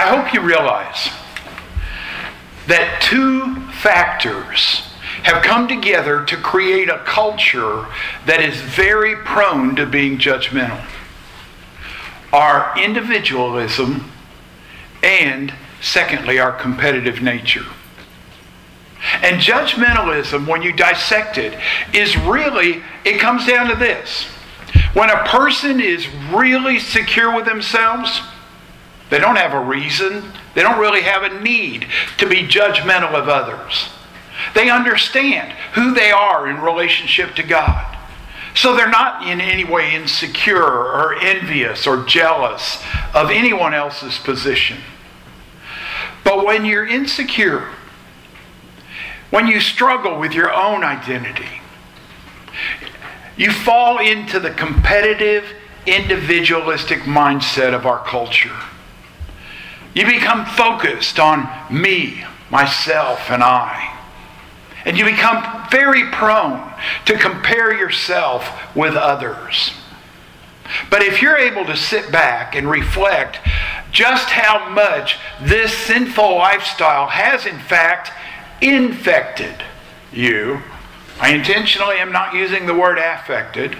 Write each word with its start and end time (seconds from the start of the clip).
I 0.00 0.16
hope 0.16 0.32
you 0.32 0.40
realize 0.40 1.10
that 2.68 3.02
two 3.02 3.60
factors 3.82 4.80
have 5.24 5.42
come 5.42 5.68
together 5.68 6.24
to 6.24 6.38
create 6.38 6.88
a 6.88 7.00
culture 7.04 7.84
that 8.24 8.40
is 8.40 8.58
very 8.62 9.14
prone 9.14 9.76
to 9.76 9.84
being 9.84 10.16
judgmental 10.16 10.82
our 12.32 12.72
individualism 12.82 14.10
and, 15.02 15.52
secondly, 15.82 16.38
our 16.38 16.52
competitive 16.52 17.20
nature. 17.20 17.66
And 19.20 19.38
judgmentalism, 19.42 20.46
when 20.46 20.62
you 20.62 20.72
dissect 20.72 21.36
it, 21.36 21.58
is 21.92 22.16
really, 22.16 22.82
it 23.04 23.20
comes 23.20 23.46
down 23.46 23.68
to 23.68 23.74
this. 23.74 24.24
When 24.94 25.10
a 25.10 25.24
person 25.24 25.78
is 25.78 26.08
really 26.32 26.78
secure 26.78 27.34
with 27.36 27.44
themselves, 27.44 28.22
they 29.10 29.18
don't 29.18 29.36
have 29.36 29.52
a 29.52 29.60
reason, 29.60 30.32
they 30.54 30.62
don't 30.62 30.78
really 30.78 31.02
have 31.02 31.22
a 31.22 31.40
need 31.40 31.86
to 32.18 32.28
be 32.28 32.46
judgmental 32.46 33.12
of 33.12 33.28
others. 33.28 33.88
They 34.54 34.70
understand 34.70 35.52
who 35.74 35.92
they 35.94 36.10
are 36.10 36.48
in 36.48 36.60
relationship 36.60 37.34
to 37.34 37.42
God. 37.42 37.98
So 38.54 38.74
they're 38.74 38.90
not 38.90 39.26
in 39.28 39.40
any 39.40 39.64
way 39.64 39.94
insecure 39.94 40.62
or 40.62 41.14
envious 41.14 41.86
or 41.86 42.04
jealous 42.04 42.82
of 43.14 43.30
anyone 43.30 43.74
else's 43.74 44.18
position. 44.18 44.78
But 46.24 46.44
when 46.44 46.64
you're 46.64 46.86
insecure, 46.86 47.68
when 49.30 49.46
you 49.46 49.60
struggle 49.60 50.18
with 50.18 50.32
your 50.32 50.52
own 50.52 50.82
identity, 50.82 51.60
you 53.36 53.52
fall 53.52 53.98
into 53.98 54.40
the 54.40 54.50
competitive, 54.50 55.44
individualistic 55.86 57.00
mindset 57.00 57.72
of 57.72 57.86
our 57.86 58.04
culture. 58.04 58.56
You 59.94 60.06
become 60.06 60.46
focused 60.46 61.18
on 61.18 61.48
me, 61.70 62.24
myself, 62.50 63.30
and 63.30 63.42
I. 63.42 63.98
And 64.84 64.96
you 64.96 65.04
become 65.04 65.66
very 65.70 66.04
prone 66.10 66.72
to 67.06 67.18
compare 67.18 67.72
yourself 67.76 68.74
with 68.74 68.94
others. 68.94 69.72
But 70.88 71.02
if 71.02 71.20
you're 71.20 71.36
able 71.36 71.64
to 71.66 71.76
sit 71.76 72.12
back 72.12 72.54
and 72.54 72.70
reflect 72.70 73.40
just 73.90 74.30
how 74.30 74.68
much 74.68 75.18
this 75.40 75.72
sinful 75.72 76.36
lifestyle 76.36 77.08
has, 77.08 77.44
in 77.44 77.58
fact, 77.58 78.12
infected 78.60 79.62
you, 80.12 80.60
I 81.20 81.34
intentionally 81.34 81.96
am 81.96 82.12
not 82.12 82.34
using 82.34 82.66
the 82.66 82.74
word 82.74 82.98
affected, 82.98 83.76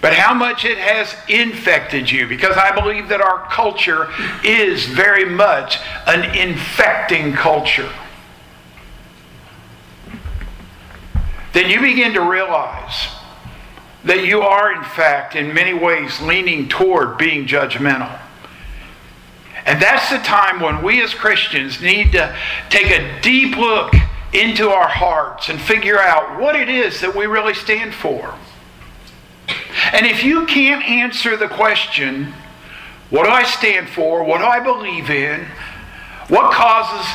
but 0.00 0.14
how 0.14 0.32
much 0.32 0.64
it 0.64 0.78
has 0.78 1.14
infected 1.28 2.10
you, 2.10 2.26
because 2.26 2.56
I 2.56 2.74
believe 2.74 3.08
that 3.08 3.20
our 3.20 3.48
culture 3.50 4.08
is 4.44 4.86
very 4.86 5.24
much 5.24 5.78
an 6.06 6.36
infecting 6.36 7.32
culture. 7.32 7.90
then 11.58 11.70
you 11.70 11.80
begin 11.80 12.12
to 12.14 12.20
realize 12.20 13.08
that 14.04 14.24
you 14.24 14.42
are, 14.42 14.72
in 14.72 14.84
fact, 14.84 15.34
in 15.34 15.52
many 15.52 15.74
ways 15.74 16.20
leaning 16.20 16.68
toward 16.68 17.18
being 17.18 17.46
judgmental. 17.46 18.16
And 19.66 19.82
that's 19.82 20.08
the 20.08 20.18
time 20.18 20.60
when 20.60 20.82
we 20.84 21.02
as 21.02 21.14
Christians 21.14 21.80
need 21.82 22.12
to 22.12 22.34
take 22.70 22.86
a 22.86 23.20
deep 23.22 23.56
look 23.56 23.92
into 24.32 24.68
our 24.68 24.88
hearts 24.88 25.48
and 25.48 25.60
figure 25.60 25.98
out 25.98 26.40
what 26.40 26.54
it 26.54 26.68
is 26.68 27.00
that 27.00 27.16
we 27.16 27.26
really 27.26 27.54
stand 27.54 27.92
for. 27.92 28.34
And 29.92 30.06
if 30.06 30.22
you 30.22 30.46
can't 30.46 30.84
answer 30.84 31.36
the 31.36 31.48
question, 31.48 32.34
what 33.10 33.24
do 33.24 33.30
I 33.30 33.44
stand 33.44 33.88
for? 33.88 34.22
What 34.22 34.38
do 34.38 34.44
I 34.44 34.60
believe 34.60 35.10
in? 35.10 35.46
What 36.28 36.52
causes 36.52 37.06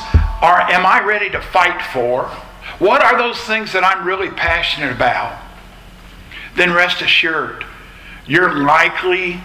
are 0.41 0.59
am 0.59 0.85
I 0.85 1.03
ready 1.03 1.30
to 1.30 1.41
fight 1.41 1.81
for? 1.94 2.25
What 2.80 3.03
are 3.03 3.18
those 3.18 3.40
things 3.40 3.72
that 3.74 3.84
I'm 3.84 4.06
really 4.06 4.30
passionate 4.30 4.91
about? 4.91 5.40
Then 6.56 6.74
rest 6.74 7.02
assured, 7.02 7.66
you're 8.28 8.63
likely 8.63 9.40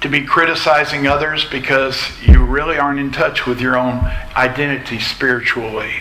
to 0.00 0.08
be 0.08 0.22
criticizing 0.22 1.06
others 1.06 1.44
because 1.44 2.10
you 2.22 2.44
really 2.44 2.78
aren't 2.78 3.00
in 3.00 3.10
touch 3.10 3.46
with 3.46 3.60
your 3.60 3.76
own 3.76 4.00
identity 4.36 4.98
spiritually. 4.98 5.94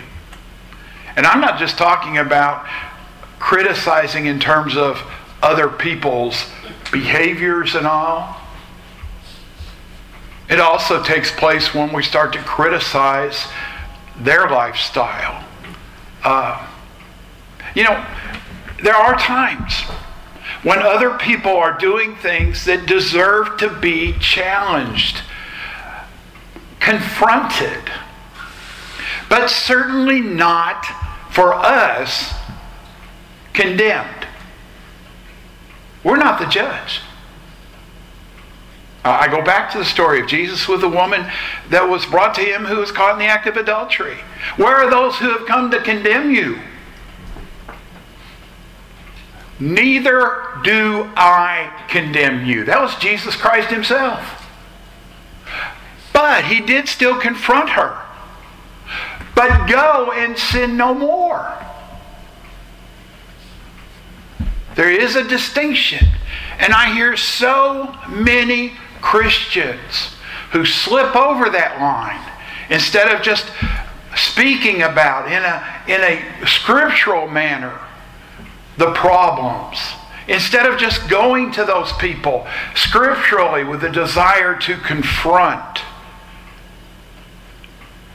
And 1.15 1.25
I'm 1.25 1.41
not 1.41 1.59
just 1.59 1.77
talking 1.77 2.17
about 2.17 2.65
criticizing 3.39 4.25
in 4.25 4.39
terms 4.39 4.75
of 4.75 4.97
other 5.43 5.69
people's 5.69 6.45
behaviors 6.91 7.75
and 7.75 7.85
all. 7.85 8.37
It 10.49 10.59
also 10.59 11.03
takes 11.03 11.31
place 11.31 11.73
when 11.73 11.93
we 11.93 12.03
start 12.03 12.33
to 12.33 12.39
criticize 12.39 13.47
their 14.19 14.49
lifestyle 14.49 15.43
uh, 16.23 16.65
you 17.75 17.83
know, 17.83 18.05
there 18.81 18.95
are 18.95 19.17
times 19.17 19.81
when 20.63 20.79
other 20.79 21.17
people 21.17 21.51
are 21.51 21.77
doing 21.77 22.15
things 22.15 22.65
that 22.65 22.85
deserve 22.85 23.57
to 23.57 23.69
be 23.79 24.13
challenged, 24.19 25.21
confronted, 26.79 27.91
but 29.29 29.49
certainly 29.49 30.21
not 30.21 30.85
for 31.31 31.53
us 31.53 32.33
condemned. 33.53 34.22
We're 36.03 36.17
not 36.17 36.39
the 36.39 36.45
judge. 36.45 37.01
Uh, 39.05 39.17
I 39.21 39.27
go 39.27 39.43
back 39.43 39.71
to 39.71 39.77
the 39.77 39.85
story 39.85 40.21
of 40.21 40.27
Jesus 40.27 40.67
with 40.67 40.79
the 40.81 40.89
woman 40.89 41.29
that 41.69 41.89
was 41.89 42.05
brought 42.05 42.33
to 42.35 42.41
him 42.41 42.65
who 42.65 42.77
was 42.77 42.91
caught 42.91 43.13
in 43.13 43.19
the 43.19 43.25
act 43.25 43.47
of 43.47 43.57
adultery. 43.57 44.17
Where 44.55 44.75
are 44.75 44.89
those 44.89 45.17
who 45.17 45.29
have 45.29 45.45
come 45.45 45.71
to 45.71 45.81
condemn 45.81 46.31
you? 46.31 46.59
Neither 49.59 50.43
do 50.63 51.09
I 51.15 51.85
condemn 51.89 52.45
you. 52.45 52.63
That 52.63 52.81
was 52.81 52.95
Jesus 52.95 53.35
Christ 53.35 53.69
himself. 53.69 54.47
But 56.13 56.45
he 56.45 56.61
did 56.61 56.87
still 56.87 57.19
confront 57.19 57.71
her. 57.71 57.99
But 59.35 59.67
go 59.67 60.11
and 60.11 60.37
sin 60.37 60.77
no 60.77 60.93
more. 60.93 61.57
There 64.75 64.89
is 64.89 65.15
a 65.15 65.23
distinction. 65.23 66.07
And 66.59 66.73
I 66.73 66.93
hear 66.93 67.15
so 67.17 67.95
many 68.09 68.73
Christians 69.01 70.13
who 70.51 70.65
slip 70.65 71.15
over 71.15 71.49
that 71.49 71.79
line 71.79 72.21
instead 72.69 73.13
of 73.13 73.21
just 73.21 73.51
speaking 74.15 74.81
about 74.81 75.27
in 75.27 75.43
a, 75.43 75.81
in 75.87 76.01
a 76.01 76.47
scriptural 76.47 77.27
manner 77.27 77.79
the 78.77 78.91
problems. 78.93 79.77
Instead 80.27 80.65
of 80.65 80.79
just 80.79 81.09
going 81.09 81.51
to 81.51 81.65
those 81.65 81.91
people 81.93 82.47
scripturally 82.75 83.63
with 83.63 83.83
a 83.83 83.89
desire 83.89 84.57
to 84.57 84.77
confront, 84.77 85.81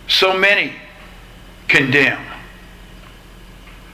so 0.07 0.37
many 0.37 0.73
condemn. 1.69 2.25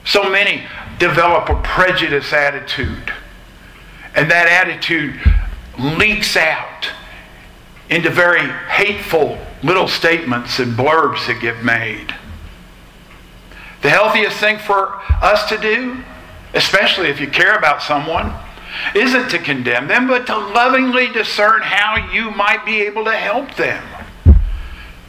So 0.05 0.29
many 0.29 0.63
develop 0.99 1.49
a 1.49 1.61
prejudice 1.61 2.31
attitude. 2.33 3.11
And 4.15 4.31
that 4.31 4.47
attitude 4.47 5.19
leaks 5.77 6.37
out 6.37 6.89
into 7.89 8.09
very 8.09 8.47
hateful 8.69 9.37
little 9.61 9.87
statements 9.87 10.59
and 10.59 10.73
blurbs 10.73 11.27
that 11.27 11.39
get 11.41 11.63
made. 11.63 12.13
The 13.81 13.89
healthiest 13.89 14.37
thing 14.37 14.57
for 14.57 14.99
us 15.21 15.47
to 15.49 15.57
do, 15.57 16.03
especially 16.53 17.09
if 17.09 17.19
you 17.19 17.27
care 17.27 17.55
about 17.55 17.83
someone, 17.83 18.33
isn't 18.93 19.29
to 19.29 19.39
condemn 19.39 19.87
them, 19.87 20.07
but 20.07 20.25
to 20.27 20.37
lovingly 20.37 21.07
discern 21.09 21.61
how 21.61 22.11
you 22.11 22.31
might 22.31 22.65
be 22.65 22.81
able 22.81 23.05
to 23.05 23.15
help 23.15 23.53
them. 23.55 23.83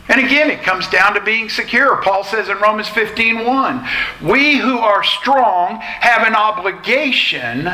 And 0.08 0.24
again, 0.24 0.50
it 0.50 0.62
comes 0.62 0.88
down 0.88 1.14
to 1.14 1.20
being 1.20 1.48
secure. 1.48 1.96
Paul 1.96 2.22
says 2.22 2.48
in 2.48 2.58
Romans 2.58 2.88
15 2.88 3.44
1, 3.44 3.88
we 4.22 4.58
who 4.58 4.78
are 4.78 5.02
strong 5.02 5.80
have 5.80 6.26
an 6.26 6.34
obligation 6.34 7.64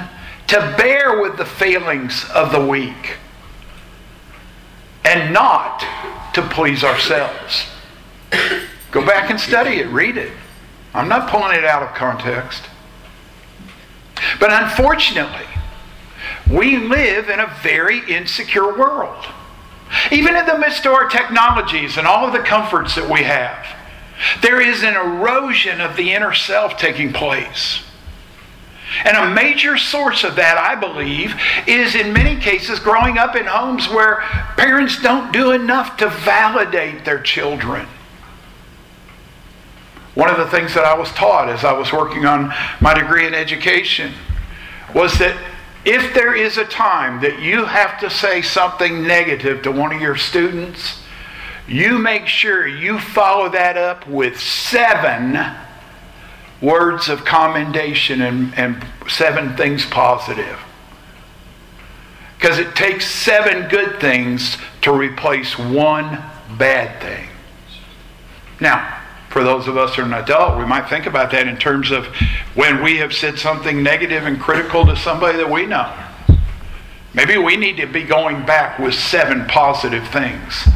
to 0.46 0.74
bear 0.76 1.20
with 1.20 1.36
the 1.36 1.44
failings 1.44 2.28
of 2.30 2.52
the 2.52 2.64
weak 2.64 3.16
and 5.04 5.32
not 5.32 5.84
to 6.34 6.42
please 6.42 6.84
ourselves. 6.84 7.66
Go 8.90 9.04
back 9.04 9.30
and 9.30 9.38
study 9.38 9.80
it, 9.80 9.88
read 9.88 10.16
it. 10.16 10.32
I'm 10.94 11.08
not 11.08 11.30
pulling 11.30 11.56
it 11.56 11.64
out 11.64 11.82
of 11.82 11.94
context. 11.94 12.64
But 14.38 14.52
unfortunately, 14.52 15.46
we 16.50 16.76
live 16.76 17.28
in 17.28 17.40
a 17.40 17.54
very 17.62 17.98
insecure 18.10 18.76
world. 18.76 19.24
Even 20.10 20.36
in 20.36 20.46
the 20.46 20.58
midst 20.58 20.86
of 20.86 20.92
our 20.92 21.08
technologies 21.08 21.96
and 21.96 22.06
all 22.06 22.26
of 22.26 22.32
the 22.32 22.38
comforts 22.38 22.94
that 22.94 23.08
we 23.10 23.22
have, 23.22 23.66
there 24.40 24.60
is 24.60 24.82
an 24.82 24.94
erosion 24.94 25.80
of 25.80 25.96
the 25.96 26.12
inner 26.12 26.32
self 26.32 26.76
taking 26.76 27.12
place. 27.12 27.82
And 29.04 29.16
a 29.16 29.34
major 29.34 29.78
source 29.78 30.22
of 30.22 30.36
that, 30.36 30.58
I 30.58 30.74
believe, 30.74 31.34
is 31.66 31.94
in 31.94 32.12
many 32.12 32.38
cases 32.40 32.78
growing 32.78 33.16
up 33.16 33.34
in 33.36 33.46
homes 33.46 33.88
where 33.88 34.20
parents 34.56 35.00
don't 35.00 35.32
do 35.32 35.52
enough 35.52 35.96
to 35.98 36.10
validate 36.10 37.04
their 37.04 37.20
children. 37.20 37.86
One 40.14 40.28
of 40.28 40.36
the 40.36 40.46
things 40.46 40.74
that 40.74 40.84
I 40.84 40.94
was 40.94 41.10
taught 41.12 41.48
as 41.48 41.64
I 41.64 41.72
was 41.72 41.90
working 41.90 42.26
on 42.26 42.52
my 42.80 42.92
degree 42.92 43.26
in 43.26 43.34
education 43.34 44.12
was 44.94 45.18
that 45.18 45.36
if 45.84 46.14
there 46.14 46.34
is 46.34 46.58
a 46.58 46.64
time 46.64 47.20
that 47.22 47.40
you 47.40 47.64
have 47.64 47.98
to 48.00 48.10
say 48.10 48.40
something 48.42 49.06
negative 49.06 49.62
to 49.62 49.72
one 49.72 49.92
of 49.92 50.00
your 50.00 50.16
students, 50.16 51.00
you 51.66 51.98
make 51.98 52.26
sure 52.26 52.66
you 52.66 52.98
follow 52.98 53.48
that 53.48 53.76
up 53.76 54.06
with 54.06 54.38
seven 54.38 55.38
words 56.60 57.08
of 57.08 57.24
commendation 57.24 58.22
and, 58.22 58.54
and 58.56 58.84
seven 59.08 59.56
things 59.56 59.84
positive. 59.86 60.58
Because 62.38 62.58
it 62.58 62.74
takes 62.74 63.06
seven 63.06 63.68
good 63.68 64.00
things 64.00 64.56
to 64.82 64.92
replace 64.92 65.58
one 65.58 66.22
bad 66.56 67.00
thing. 67.00 67.28
Now, 68.60 69.01
for 69.32 69.42
those 69.42 69.66
of 69.66 69.78
us 69.78 69.94
who 69.94 70.02
are 70.02 70.04
an 70.04 70.12
adult, 70.12 70.58
we 70.58 70.66
might 70.66 70.90
think 70.90 71.06
about 71.06 71.30
that 71.30 71.48
in 71.48 71.56
terms 71.56 71.90
of 71.90 72.06
when 72.54 72.82
we 72.82 72.98
have 72.98 73.14
said 73.14 73.38
something 73.38 73.82
negative 73.82 74.26
and 74.26 74.38
critical 74.38 74.84
to 74.84 74.94
somebody 74.94 75.38
that 75.38 75.50
we 75.50 75.64
know. 75.64 75.90
Maybe 77.14 77.38
we 77.38 77.56
need 77.56 77.78
to 77.78 77.86
be 77.86 78.02
going 78.04 78.44
back 78.44 78.78
with 78.78 78.94
seven 78.94 79.46
positive 79.46 80.06
things 80.08 80.68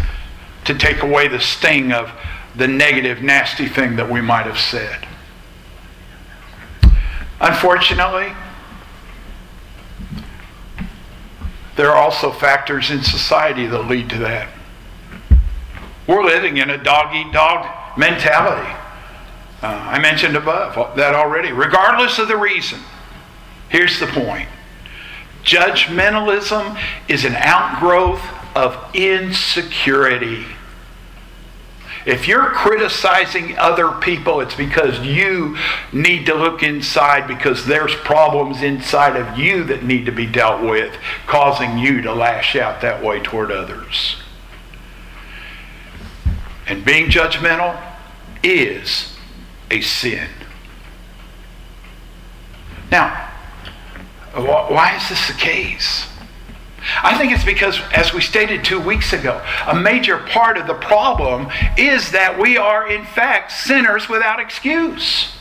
to 0.65 0.75
take 0.75 1.03
away 1.03 1.29
the 1.29 1.39
sting 1.39 1.93
of 1.93 2.11
the 2.57 2.67
negative, 2.67 3.23
nasty 3.23 3.67
thing 3.67 3.97
that 3.97 4.11
we 4.11 4.23
might 4.23 4.47
have 4.47 4.59
said. 4.59 5.07
Unfortunately, 7.43 8.33
there 11.77 11.91
are 11.91 11.97
also 11.97 12.33
factors 12.33 12.91
in 12.91 13.03
society 13.03 13.67
that 13.67 13.83
lead 13.83 14.09
to 14.09 14.19
that. 14.21 14.49
We're 16.07 16.25
living 16.25 16.57
in 16.57 16.71
a 16.71 16.83
dog 16.83 17.15
eat 17.15 17.31
dog 17.35 17.67
mentality. 17.97 18.71
Uh, 19.63 19.67
I 19.67 19.99
mentioned 19.99 20.37
above 20.37 20.97
that 20.97 21.15
already. 21.15 21.53
Regardless 21.53 22.19
of 22.19 22.29
the 22.29 22.37
reason, 22.37 22.81
here's 23.69 23.99
the 23.99 24.07
point 24.07 24.49
judgmentalism 25.43 26.79
is 27.09 27.25
an 27.25 27.35
outgrowth 27.37 28.23
of 28.55 28.77
insecurity. 28.95 30.45
If 32.05 32.29
you're 32.29 32.51
criticizing 32.51 33.59
other 33.59 33.91
people, 33.91 34.41
it's 34.41 34.55
because 34.55 35.01
you 35.01 35.57
need 35.93 36.27
to 36.27 36.35
look 36.35 36.63
inside 36.63 37.27
because 37.27 37.67
there's 37.67 37.95
problems 37.97 38.63
inside 38.63 39.17
of 39.17 39.37
you 39.37 39.65
that 39.65 39.83
need 39.83 40.07
to 40.07 40.13
be 40.13 40.27
dealt 40.27 40.63
with, 40.63 40.97
causing 41.27 41.79
you 41.79 42.03
to 42.03 42.15
lash 42.15 42.55
out 42.55 42.81
that 42.83 43.03
way 43.03 43.21
toward 43.21 43.51
others. 43.51 44.17
And 46.67 46.85
being 46.85 47.09
judgmental 47.11 47.81
is 48.43 49.17
a 49.71 49.81
sin. 49.81 50.29
Now, 52.91 53.31
why 54.35 54.97
is 54.97 55.09
this 55.09 55.29
the 55.29 55.35
case? 55.35 56.07
I 57.03 57.19
think 57.19 57.33
it's 57.33 57.45
because, 57.45 57.81
as 57.93 58.15
we 58.15 58.21
stated 58.21 58.65
two 58.65 58.81
weeks 58.81 59.13
ago, 59.13 59.43
a 59.67 59.75
major 59.75 60.19
part 60.19 60.57
of 60.57 60.67
the 60.67 60.75
problem 60.75 61.49
is 61.77 62.13
that 62.13 62.39
we 62.39 62.57
are, 62.57 62.89
in 62.89 63.05
fact, 63.05 63.51
sinners 63.51 64.09
without 64.09 64.39
excuse. 64.39 65.33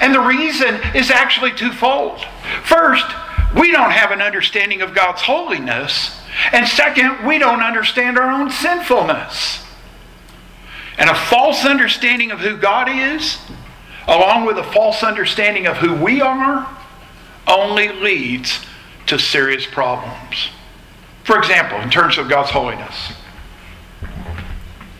And 0.00 0.14
the 0.14 0.20
reason 0.20 0.80
is 0.94 1.10
actually 1.10 1.52
twofold. 1.52 2.20
First, 2.62 3.06
we 3.56 3.70
don't 3.72 3.92
have 3.92 4.10
an 4.10 4.20
understanding 4.20 4.82
of 4.82 4.94
God's 4.94 5.22
holiness. 5.22 6.20
And 6.52 6.66
second, 6.68 7.26
we 7.26 7.38
don't 7.38 7.62
understand 7.62 8.18
our 8.18 8.30
own 8.30 8.50
sinfulness. 8.50 9.64
And 11.00 11.08
a 11.08 11.14
false 11.14 11.64
understanding 11.64 12.30
of 12.30 12.40
who 12.40 12.58
God 12.58 12.86
is, 12.90 13.38
along 14.06 14.44
with 14.44 14.58
a 14.58 14.62
false 14.62 15.02
understanding 15.02 15.66
of 15.66 15.78
who 15.78 15.94
we 15.94 16.20
are, 16.20 16.68
only 17.48 17.88
leads 17.88 18.66
to 19.06 19.18
serious 19.18 19.64
problems. 19.64 20.50
For 21.24 21.38
example, 21.38 21.80
in 21.80 21.88
terms 21.88 22.18
of 22.18 22.28
God's 22.28 22.50
holiness, 22.50 23.12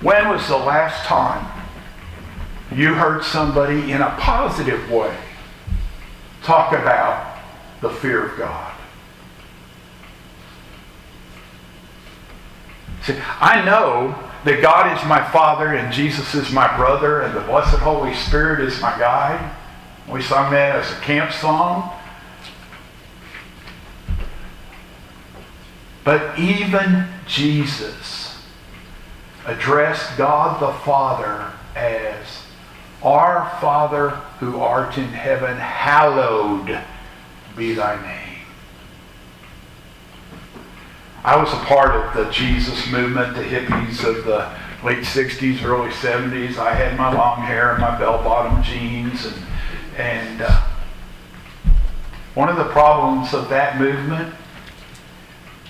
when 0.01 0.29
was 0.31 0.49
the 0.49 0.57
last 0.57 1.05
time 1.05 1.47
you 2.75 2.95
heard 2.95 3.23
somebody 3.23 3.93
in 3.93 4.01
a 4.01 4.17
positive 4.19 4.91
way 4.91 5.15
talk 6.43 6.73
about 6.73 7.37
the 7.83 7.91
fear 7.91 8.25
of 8.25 8.39
God? 8.39 8.73
See, 13.03 13.17
I 13.39 13.63
know 13.67 14.30
that 14.45 14.63
God 14.63 14.97
is 14.97 15.07
my 15.07 15.23
Father 15.31 15.75
and 15.75 15.93
Jesus 15.93 16.35
is 16.35 16.51
my 16.53 16.75
brother 16.77 17.21
and 17.23 17.35
the 17.35 17.41
blessed 17.41 17.79
Holy 17.79 18.15
Spirit 18.15 18.61
is 18.61 18.81
my 18.81 18.99
guide. 18.99 19.55
We 20.09 20.23
sung 20.23 20.51
that 20.53 20.77
as 20.77 20.91
a 20.91 21.01
camp 21.01 21.33
song. 21.33 21.93
But 26.05 26.39
even 26.39 27.07
Jesus 27.27 28.43
addressed 29.47 30.17
God 30.17 30.61
the 30.61 30.73
Father 30.81 31.53
as 31.77 32.43
our 33.03 33.57
Father 33.61 34.11
who 34.39 34.61
art 34.61 34.99
in 34.99 35.09
heaven, 35.09 35.57
hallowed 35.57 36.81
be 37.57 37.75
thy 37.75 38.01
name. 38.03 38.20
I 41.23 41.37
was 41.37 41.53
a 41.53 41.57
part 41.67 41.95
of 41.95 42.15
the 42.15 42.31
Jesus 42.33 42.91
movement, 42.91 43.35
the 43.35 43.43
hippies 43.43 44.03
of 44.09 44.25
the 44.25 44.51
late 44.83 45.05
60s, 45.05 45.63
early 45.63 45.91
70s. 45.91 46.57
I 46.57 46.73
had 46.73 46.97
my 46.97 47.13
long 47.13 47.43
hair 47.43 47.73
and 47.73 47.81
my 47.83 47.99
bell-bottom 47.99 48.63
jeans. 48.63 49.27
And, 49.27 49.35
and 49.99 50.43
uh, 50.43 50.63
one 52.35 52.49
of 52.49 52.57
the 52.57 52.65
problems 52.65 53.35
of 53.35 53.51
that 53.51 53.79
movement 53.79 54.35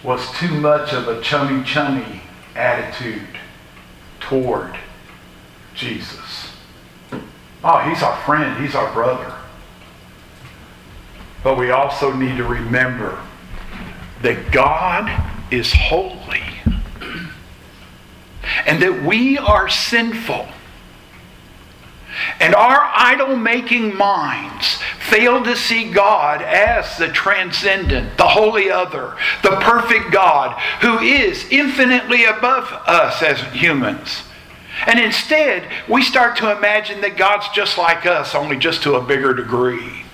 was 0.05 0.31
too 0.39 0.55
much 0.61 0.93
of 0.93 1.09
a 1.09 1.21
chummy 1.21 1.65
chummy 1.65 2.23
attitude 2.55 3.27
toward 4.21 4.79
Jesus. 5.75 6.53
Oh, 7.65 7.79
he's 7.89 8.05
our 8.05 8.17
friend, 8.23 8.65
he's 8.65 8.77
our 8.77 8.93
brother. 8.93 9.35
But 11.43 11.59
we 11.59 11.73
also 11.73 12.13
need 12.13 12.37
to 12.37 12.45
remember 12.45 13.21
that 14.23 14.53
God 14.53 15.30
is 15.51 15.73
holy 15.73 16.43
and 18.67 18.83
that 18.83 19.03
we 19.03 19.39
are 19.39 19.69
sinful. 19.69 20.47
And 22.39 22.55
our 22.55 22.91
idol 22.95 23.37
making 23.37 23.97
minds 23.97 24.79
fail 24.99 25.43
to 25.45 25.57
see 25.57 25.91
God 25.91 26.43
as 26.43 26.99
the 26.99 27.09
transcendent, 27.09 28.17
the 28.17 28.29
holy 28.29 28.71
other, 28.71 29.17
the 29.43 29.57
perfect 29.61 30.13
God 30.13 30.61
who 30.83 30.99
is 30.99 31.47
infinitely 31.51 32.25
above 32.25 32.73
us 32.87 33.23
as 33.23 33.41
humans. 33.55 34.25
And 34.87 34.99
instead, 34.99 35.71
we 35.89 36.03
start 36.03 36.37
to 36.39 36.57
imagine 36.57 37.01
that 37.03 37.17
God's 37.17 37.49
just 37.51 37.79
like 37.79 38.07
us, 38.07 38.35
only 38.35 38.57
just 38.57 38.83
to 38.85 38.95
a 38.95 39.03
bigger 39.03 39.35
degree 39.35 40.05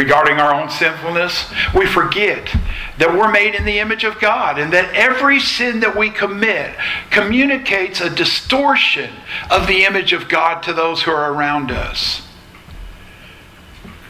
regarding 0.00 0.38
our 0.38 0.54
own 0.54 0.70
sinfulness, 0.70 1.44
we 1.74 1.84
forget 1.84 2.48
that 2.96 3.12
we're 3.12 3.30
made 3.30 3.54
in 3.54 3.66
the 3.66 3.80
image 3.80 4.02
of 4.02 4.18
God 4.18 4.58
and 4.58 4.72
that 4.72 4.94
every 4.94 5.38
sin 5.38 5.80
that 5.80 5.94
we 5.94 6.08
commit 6.08 6.74
communicates 7.10 8.00
a 8.00 8.08
distortion 8.08 9.10
of 9.50 9.66
the 9.66 9.84
image 9.84 10.14
of 10.14 10.26
God 10.26 10.62
to 10.62 10.72
those 10.72 11.02
who 11.02 11.10
are 11.10 11.34
around 11.34 11.70
us. 11.70 12.22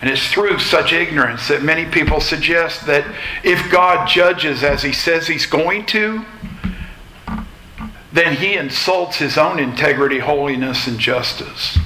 And 0.01 0.09
it's 0.09 0.29
through 0.29 0.61
such 0.61 0.93
ignorance 0.93 1.49
that 1.49 1.65
many 1.65 1.91
people 1.91 2.21
suggest 2.21 2.87
that 2.87 3.05
if 3.43 3.69
God 3.73 4.07
judges 4.09 4.63
as 4.63 4.85
he 4.85 4.93
says 4.93 5.27
he's 5.27 5.45
going 5.45 5.87
to, 5.87 6.25
then 8.13 8.37
he 8.37 8.55
insults 8.55 9.17
his 9.17 9.37
own 9.37 9.59
integrity, 9.59 10.21
holiness, 10.21 10.87
and 10.87 11.01
justice. 11.01 11.79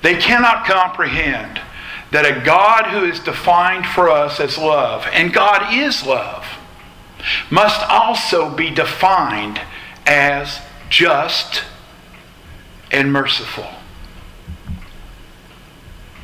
They 0.00 0.16
cannot 0.16 0.64
comprehend 0.64 1.60
that 2.10 2.24
a 2.24 2.44
God 2.44 2.86
who 2.86 3.04
is 3.04 3.20
defined 3.20 3.86
for 3.86 4.08
us 4.08 4.40
as 4.40 4.56
love, 4.56 5.06
and 5.12 5.32
God 5.32 5.74
is 5.74 6.04
love, 6.04 6.46
must 7.50 7.80
also 7.88 8.54
be 8.54 8.70
defined 8.70 9.60
as 10.06 10.60
just 10.88 11.62
and 12.90 13.12
merciful. 13.12 13.66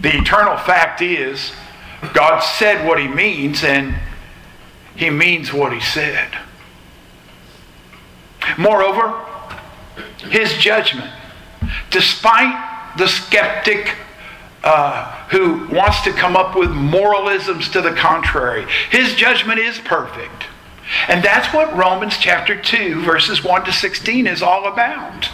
The 0.01 0.17
eternal 0.17 0.57
fact 0.57 1.03
is, 1.03 1.53
God 2.13 2.41
said 2.41 2.87
what 2.87 2.99
he 2.99 3.09
means, 3.09 3.65
and 3.65 3.95
he 4.97 5.11
means 5.11 5.53
what 5.53 5.73
he 5.73 5.81
said. 5.81 6.29
Moreover, 8.59 9.25
his 10.19 10.55
judgment, 10.55 11.11
despite 11.91 12.97
the 12.99 13.09
skeptic 13.09 13.97
uh, 14.65 15.05
who 15.29 15.67
wants 15.69 16.01
to 16.01 16.13
come 16.13 16.37
up 16.37 16.57
with 16.57 16.71
moralisms 16.71 17.69
to 17.69 17.83
the 17.83 17.93
contrary. 17.93 18.67
His 18.91 19.15
judgment 19.15 19.61
is 19.61 19.79
perfect. 19.79 20.47
And 21.07 21.23
that's 21.23 21.53
what 21.53 21.77
Romans 21.77 22.17
chapter 22.19 22.61
2, 22.61 23.03
verses 23.03 23.45
1 23.45 23.65
to 23.67 23.73
16 23.73 24.27
is 24.27 24.43
all 24.43 24.67
about. 24.67 25.29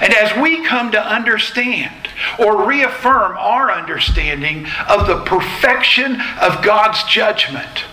And 0.00 0.14
as 0.14 0.40
we 0.40 0.64
come 0.64 0.90
to 0.92 1.00
understand 1.00 2.08
or 2.38 2.66
reaffirm 2.66 3.36
our 3.36 3.70
understanding 3.70 4.66
of 4.88 5.06
the 5.06 5.22
perfection 5.24 6.20
of 6.40 6.62
God's 6.62 7.02
judgment, 7.04 7.84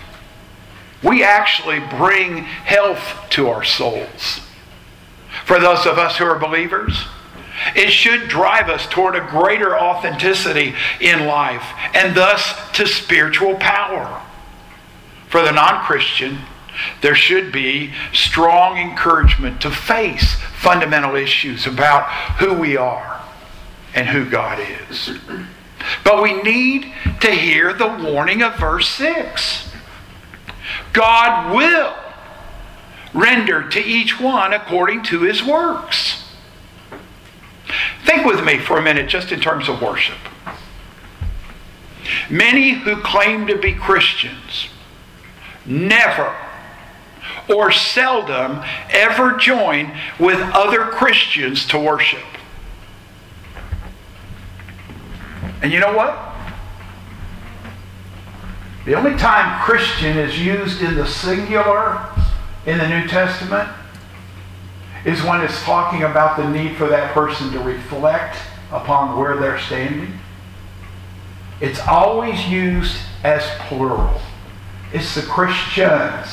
we 1.03 1.23
actually 1.23 1.79
bring 1.79 2.37
health 2.37 3.29
to 3.31 3.49
our 3.49 3.63
souls. 3.63 4.41
For 5.45 5.59
those 5.59 5.85
of 5.85 5.97
us 5.97 6.17
who 6.17 6.25
are 6.25 6.37
believers, 6.37 7.05
it 7.75 7.91
should 7.91 8.27
drive 8.27 8.69
us 8.69 8.87
toward 8.87 9.15
a 9.15 9.27
greater 9.27 9.77
authenticity 9.77 10.73
in 10.99 11.25
life 11.25 11.63
and 11.93 12.15
thus 12.15 12.53
to 12.73 12.87
spiritual 12.87 13.55
power. 13.55 14.21
For 15.29 15.41
the 15.41 15.51
non 15.51 15.85
Christian, 15.85 16.39
there 17.01 17.15
should 17.15 17.51
be 17.51 17.93
strong 18.13 18.77
encouragement 18.77 19.61
to 19.61 19.71
face 19.71 20.35
fundamental 20.35 21.15
issues 21.15 21.67
about 21.67 22.09
who 22.39 22.53
we 22.53 22.77
are 22.77 23.21
and 23.93 24.07
who 24.07 24.29
God 24.29 24.59
is. 24.59 25.11
But 26.03 26.21
we 26.21 26.41
need 26.41 26.93
to 27.21 27.31
hear 27.31 27.73
the 27.73 27.87
warning 27.87 28.41
of 28.41 28.55
verse 28.57 28.89
6. 28.89 29.69
God 30.93 31.55
will 31.55 31.95
render 33.13 33.67
to 33.69 33.79
each 33.79 34.19
one 34.19 34.53
according 34.53 35.03
to 35.03 35.21
his 35.21 35.43
works. 35.43 36.18
Think 38.05 38.25
with 38.25 38.43
me 38.43 38.57
for 38.57 38.77
a 38.77 38.81
minute 38.81 39.09
just 39.09 39.31
in 39.31 39.39
terms 39.39 39.69
of 39.69 39.81
worship. 39.81 40.17
Many 42.29 42.71
who 42.71 43.01
claim 43.01 43.47
to 43.47 43.57
be 43.57 43.73
Christians 43.73 44.69
never 45.65 46.35
or 47.47 47.71
seldom 47.71 48.63
ever 48.89 49.37
join 49.37 49.91
with 50.19 50.39
other 50.53 50.85
Christians 50.85 51.65
to 51.67 51.79
worship. 51.79 52.23
And 55.61 55.71
you 55.71 55.79
know 55.79 55.95
what? 55.95 56.17
The 58.85 58.93
only 58.95 59.15
time 59.17 59.61
Christian 59.63 60.17
is 60.17 60.39
used 60.39 60.81
in 60.81 60.95
the 60.95 61.05
singular 61.05 62.07
in 62.65 62.77
the 62.77 62.87
New 62.87 63.07
Testament 63.07 63.69
is 65.05 65.23
when 65.23 65.41
it's 65.41 65.61
talking 65.63 66.03
about 66.03 66.37
the 66.37 66.49
need 66.49 66.75
for 66.75 66.87
that 66.87 67.13
person 67.13 67.51
to 67.51 67.59
reflect 67.59 68.37
upon 68.71 69.17
where 69.17 69.37
they're 69.37 69.59
standing. 69.59 70.13
It's 71.61 71.79
always 71.87 72.47
used 72.47 72.97
as 73.23 73.43
plural. 73.67 74.19
It's 74.93 75.15
the 75.15 75.21
Christians 75.21 76.27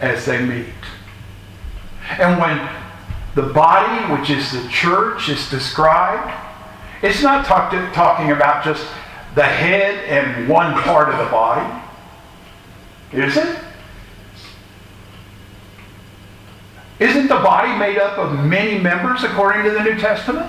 as 0.00 0.24
they 0.24 0.44
meet. 0.44 0.74
And 2.18 2.40
when 2.40 2.68
the 3.34 3.52
body, 3.52 4.12
which 4.12 4.30
is 4.30 4.52
the 4.52 4.68
church, 4.68 5.28
is 5.28 5.48
described, 5.50 6.32
it's 7.02 7.22
not 7.22 7.46
talk 7.46 7.70
to, 7.70 7.90
talking 7.92 8.30
about 8.30 8.64
just 8.64 8.86
the 9.34 9.42
head 9.42 10.04
and 10.04 10.48
one 10.48 10.74
part 10.82 11.08
of 11.08 11.18
the 11.18 11.30
body. 11.30 11.82
Is 13.12 13.36
it? 13.36 13.58
Isn't 17.02 17.26
the 17.26 17.34
body 17.34 17.76
made 17.76 17.98
up 17.98 18.16
of 18.16 18.44
many 18.44 18.78
members 18.78 19.24
according 19.24 19.64
to 19.64 19.70
the 19.72 19.82
New 19.82 19.98
Testament? 19.98 20.48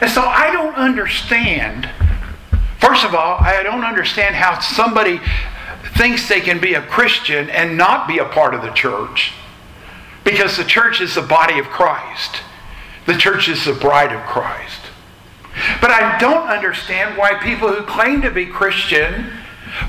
And 0.00 0.10
so 0.10 0.22
I 0.22 0.50
don't 0.50 0.74
understand. 0.74 1.88
First 2.80 3.04
of 3.04 3.14
all, 3.14 3.36
I 3.38 3.62
don't 3.62 3.84
understand 3.84 4.34
how 4.34 4.58
somebody 4.58 5.20
thinks 5.96 6.28
they 6.28 6.40
can 6.40 6.58
be 6.58 6.74
a 6.74 6.82
Christian 6.82 7.48
and 7.48 7.76
not 7.76 8.08
be 8.08 8.18
a 8.18 8.24
part 8.24 8.52
of 8.52 8.62
the 8.62 8.70
church. 8.70 9.32
Because 10.24 10.56
the 10.56 10.64
church 10.64 11.00
is 11.00 11.14
the 11.14 11.22
body 11.22 11.60
of 11.60 11.66
Christ, 11.66 12.40
the 13.06 13.16
church 13.16 13.48
is 13.48 13.64
the 13.64 13.74
bride 13.74 14.12
of 14.12 14.26
Christ. 14.26 14.80
But 15.80 15.92
I 15.92 16.18
don't 16.18 16.48
understand 16.48 17.16
why 17.16 17.34
people 17.34 17.68
who 17.68 17.84
claim 17.84 18.20
to 18.22 18.32
be 18.32 18.46
Christian 18.46 19.30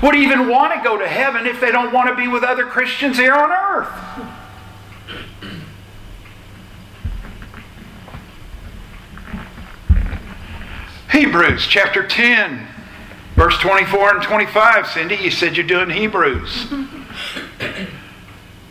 would 0.02 0.14
even 0.14 0.48
want 0.48 0.74
to 0.74 0.80
go 0.82 0.98
to 0.98 1.06
heaven 1.06 1.46
if 1.46 1.60
they 1.60 1.70
don't 1.70 1.92
want 1.92 2.08
to 2.08 2.14
be 2.14 2.28
with 2.28 2.42
other 2.42 2.66
Christians 2.66 3.16
here 3.16 3.34
on 3.34 3.50
earth. 3.50 3.88
Hebrews 11.10 11.66
chapter 11.66 12.06
10, 12.06 12.66
verse 13.36 13.58
24 13.58 14.14
and 14.16 14.22
25. 14.22 14.86
Cindy, 14.86 15.16
you 15.16 15.30
said 15.30 15.56
you're 15.56 15.66
doing 15.66 15.90
Hebrews. 15.90 16.72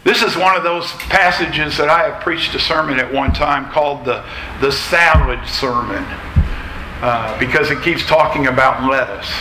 This 0.04 0.24
is 0.24 0.36
one 0.36 0.58
of 0.58 0.64
those 0.64 0.92
passages 0.94 1.78
that 1.78 1.88
I 1.88 2.10
have 2.10 2.24
preached 2.24 2.56
a 2.56 2.60
sermon 2.60 3.00
at 3.00 3.14
one 3.14 3.34
time 3.34 3.72
called 3.72 4.04
the, 4.04 4.26
the 4.60 4.72
salad 4.72 5.48
sermon 5.48 6.04
uh, 7.04 7.38
because 7.40 7.70
it 7.70 7.84
keeps 7.84 8.04
talking 8.08 8.48
about 8.48 8.90
lettuce. 8.90 9.32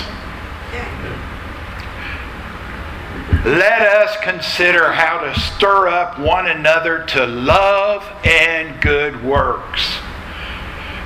Let 3.44 3.80
us 3.80 4.16
consider 4.22 4.92
how 4.92 5.18
to 5.20 5.38
stir 5.40 5.88
up 5.88 6.18
one 6.18 6.46
another 6.46 7.04
to 7.06 7.26
love 7.26 8.06
and 8.22 8.78
good 8.82 9.24
works. 9.24 9.98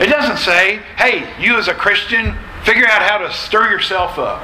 It 0.01 0.07
doesn't 0.07 0.39
say, 0.39 0.79
hey, 0.97 1.33
you 1.41 1.57
as 1.57 1.69
a 1.69 1.75
Christian, 1.75 2.37
figure 2.65 2.87
out 2.89 3.03
how 3.03 3.19
to 3.19 3.33
stir 3.33 3.71
yourself 3.71 4.19
up. 4.19 4.43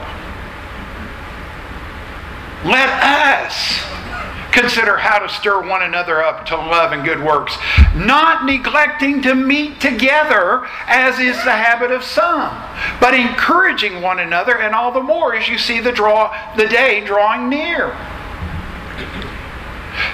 Let 2.64 2.88
us 2.90 3.82
Consider 4.52 4.97
how 4.97 5.21
to 5.21 5.28
stir 5.28 5.66
one 5.66 5.83
another 5.83 6.23
up 6.23 6.45
to 6.47 6.57
love 6.57 6.92
and 6.92 7.04
good 7.04 7.23
works, 7.23 7.57
not 7.95 8.45
neglecting 8.45 9.23
to 9.23 9.35
meet 9.35 9.80
together, 9.80 10.66
as 10.87 11.21
is 11.21 11.37
the 11.45 11.52
habit 11.52 11.92
of 11.92 12.02
some, 12.02 12.50
but 13.00 13.14
encouraging 13.14 14.02
one 14.02 14.19
another, 14.19 14.59
and 14.59 14.75
all 14.75 14.90
the 14.90 15.02
more 15.02 15.35
as 15.35 15.49
you 15.49 15.57
see 15.57 15.78
the 15.78 15.92
draw 15.92 16.35
the 16.57 16.66
day 16.66 17.04
drawing 17.04 17.49
near. 17.49 17.97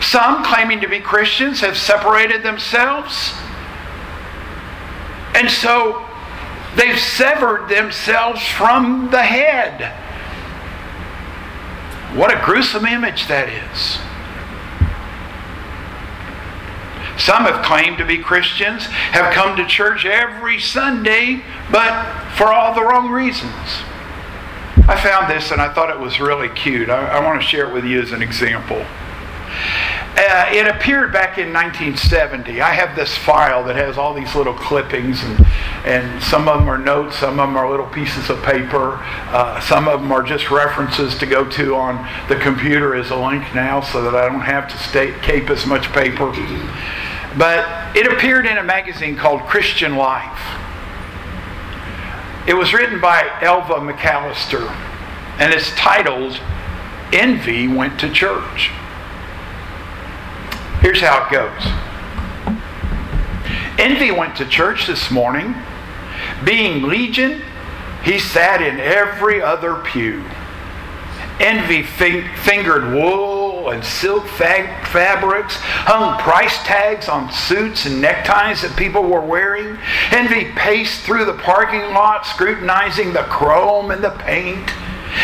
Some, 0.03 0.45
claiming 0.45 0.81
to 0.81 0.89
be 0.89 1.01
Christians, 1.01 1.61
have 1.61 1.79
separated 1.79 2.43
themselves, 2.43 3.33
and 5.35 5.51
so 5.51 6.07
they've 6.77 6.99
severed 6.99 7.69
themselves 7.69 8.43
from 8.47 9.11
the 9.11 9.23
head. 9.23 9.93
What 12.17 12.33
a 12.33 12.43
gruesome 12.45 12.87
image 12.87 13.29
that 13.29 13.49
is. 13.49 13.99
Some 17.19 17.45
have 17.45 17.65
claimed 17.65 17.99
to 17.99 18.05
be 18.05 18.19
Christians, 18.19 18.85
have 18.85 19.33
come 19.33 19.57
to 19.57 19.67
church 19.67 20.05
every 20.05 20.61
Sunday, 20.61 21.43
but 21.71 22.33
for 22.37 22.53
all 22.53 22.75
the 22.75 22.83
wrong 22.83 23.11
reasons. 23.11 23.83
I 24.89 25.01
found 25.01 25.31
this 25.31 25.51
and 25.51 25.61
I 25.61 25.73
thought 25.73 25.91
it 25.91 25.99
was 25.99 26.21
really 26.21 26.49
cute. 26.49 26.91
I, 26.91 27.19
I 27.19 27.25
want 27.25 27.41
to 27.41 27.47
share 27.47 27.69
it 27.69 27.73
with 27.73 27.85
you 27.85 28.01
as 28.01 28.13
an 28.13 28.23
example. 28.23 28.85
Uh, 30.19 30.49
it 30.51 30.67
appeared 30.67 31.13
back 31.13 31.37
in 31.37 31.53
1970. 31.53 32.63
I 32.63 32.71
have 32.71 32.97
this 32.97 33.15
file 33.17 33.63
that 33.65 33.77
has 33.77 33.99
all 33.99 34.15
these 34.15 34.35
little 34.35 34.55
clippings, 34.55 35.23
and, 35.23 35.47
and 35.85 36.23
some 36.23 36.49
of 36.49 36.59
them 36.59 36.69
are 36.71 36.79
notes, 36.79 37.17
some 37.17 37.39
of 37.39 37.49
them 37.49 37.57
are 37.57 37.69
little 37.69 37.87
pieces 37.87 38.31
of 38.31 38.43
paper, 38.43 38.99
uh, 39.29 39.61
some 39.61 39.89
of 39.89 40.01
them 40.01 40.11
are 40.11 40.23
just 40.23 40.51
references 40.51 41.19
to 41.19 41.27
go 41.27 41.47
to 41.51 41.75
on 41.75 41.97
the 42.29 42.37
computer 42.37 42.95
as 42.95 43.11
a 43.11 43.17
link 43.17 43.55
now 43.55 43.83
so 43.83 44.03
that 44.03 44.15
I 44.15 44.27
don't 44.27 44.41
have 44.41 44.69
to 44.71 44.79
stay, 44.79 45.13
cape 45.21 45.51
as 45.51 45.67
much 45.67 45.93
paper. 45.93 46.33
But 47.37 47.97
it 47.97 48.11
appeared 48.11 48.47
in 48.47 48.57
a 48.57 48.63
magazine 48.63 49.17
called 49.17 49.43
Christian 49.43 49.97
Life. 49.97 50.41
It 52.47 52.55
was 52.55 52.73
written 52.73 53.01
by 53.01 53.29
Elva 53.43 53.75
McAllister, 53.75 54.71
and 55.39 55.53
it's 55.53 55.75
titled 55.75 56.41
Envy 57.13 57.69
Went 57.69 58.01
to 58.01 58.11
Church. 58.11 58.71
Here's 60.81 61.01
how 61.01 61.27
it 61.27 61.33
goes 61.33 61.87
Envy 63.79 64.11
went 64.11 64.37
to 64.37 64.47
church 64.47 64.87
this 64.87 65.11
morning. 65.11 65.55
Being 66.45 66.85
legion, 66.85 67.43
he 68.05 68.19
sat 68.19 68.63
in 68.63 68.81
every 68.81 69.43
other 69.43 69.75
pew. 69.75 70.25
Envy 71.41 71.83
fingered 71.83 72.95
wool 72.95 73.36
and 73.71 73.85
silk 73.85 74.27
fabrics, 74.27 75.57
hung 75.57 76.19
price 76.21 76.57
tags 76.65 77.09
on 77.09 77.31
suits 77.33 77.87
and 77.87 78.01
neckties 78.01 78.63
that 78.63 78.77
people 78.77 79.03
were 79.03 79.21
wearing. 79.21 79.79
Envy 80.11 80.53
paced 80.53 81.03
through 81.03 81.25
the 81.25 81.35
parking 81.35 81.93
lot, 81.93 82.27
scrutinizing 82.27 83.13
the 83.13 83.23
chrome 83.25 83.91
and 83.91 84.03
the 84.03 84.11
paint. 84.11 84.71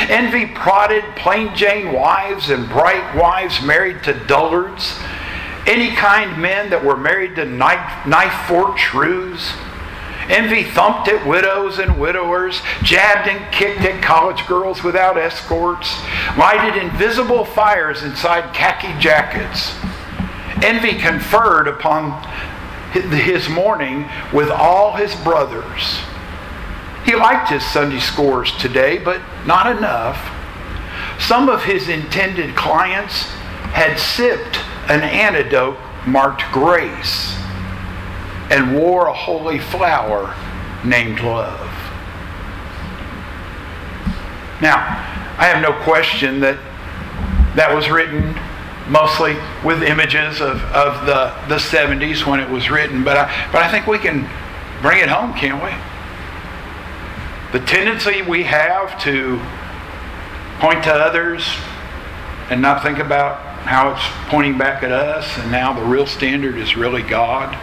Envy 0.08 0.46
prodded 0.46 1.04
plain 1.16 1.54
Jane 1.54 1.92
wives 1.92 2.50
and 2.50 2.68
bright 2.68 3.14
wives 3.14 3.62
married 3.62 4.02
to 4.04 4.14
dullards. 4.26 4.98
any 5.66 5.94
kind 5.94 6.40
men 6.40 6.70
that 6.70 6.84
were 6.84 6.96
married 6.96 7.36
to 7.36 7.44
knife, 7.44 8.06
knife 8.06 8.46
fork 8.48 8.78
shrews. 8.78 9.52
Envy 10.28 10.62
thumped 10.62 11.08
at 11.08 11.26
widows 11.26 11.78
and 11.78 11.98
widowers, 11.98 12.62
jabbed 12.82 13.28
and 13.28 13.52
kicked 13.52 13.80
at 13.80 14.02
college 14.02 14.46
girls 14.46 14.82
without 14.82 15.18
escorts, 15.18 16.00
lighted 16.36 16.80
invisible 16.80 17.44
fires 17.44 18.02
inside 18.02 18.54
khaki 18.54 18.98
jackets. 19.00 19.74
Envy 20.62 20.94
conferred 20.98 21.66
upon 21.66 22.22
his 22.92 23.48
mourning 23.48 24.08
with 24.32 24.50
all 24.50 24.94
his 24.94 25.14
brothers. 25.16 26.00
He 27.04 27.16
liked 27.16 27.48
his 27.48 27.64
Sunday 27.64 27.98
scores 27.98 28.52
today, 28.58 28.98
but 28.98 29.20
not 29.44 29.76
enough. 29.76 30.30
Some 31.18 31.48
of 31.48 31.64
his 31.64 31.88
intended 31.88 32.54
clients 32.54 33.24
had 33.72 33.98
sipped 33.98 34.58
an 34.88 35.02
antidote 35.02 35.78
marked 36.06 36.42
grace 36.52 37.41
and 38.52 38.76
wore 38.76 39.06
a 39.06 39.12
holy 39.14 39.58
flower 39.58 40.36
named 40.84 41.20
love. 41.20 41.70
Now, 44.60 44.76
I 45.38 45.46
have 45.46 45.62
no 45.62 45.72
question 45.84 46.40
that 46.40 46.58
that 47.56 47.74
was 47.74 47.88
written 47.88 48.36
mostly 48.88 49.36
with 49.64 49.82
images 49.82 50.42
of, 50.42 50.62
of 50.64 51.06
the, 51.06 51.34
the 51.48 51.56
70s 51.56 52.26
when 52.26 52.40
it 52.40 52.50
was 52.50 52.68
written, 52.68 53.02
but 53.02 53.16
I, 53.16 53.48
but 53.50 53.62
I 53.62 53.70
think 53.70 53.86
we 53.86 53.98
can 53.98 54.28
bring 54.82 54.98
it 54.98 55.08
home, 55.08 55.32
can't 55.32 55.62
we? 55.62 55.70
The 57.58 57.64
tendency 57.64 58.20
we 58.20 58.42
have 58.42 59.02
to 59.04 59.40
point 60.60 60.84
to 60.84 60.92
others 60.92 61.48
and 62.50 62.60
not 62.60 62.82
think 62.82 62.98
about 62.98 63.38
how 63.64 63.92
it's 63.92 64.02
pointing 64.28 64.58
back 64.58 64.82
at 64.82 64.92
us, 64.92 65.38
and 65.38 65.50
now 65.50 65.72
the 65.72 65.84
real 65.84 66.06
standard 66.06 66.56
is 66.56 66.76
really 66.76 67.02
God. 67.02 67.56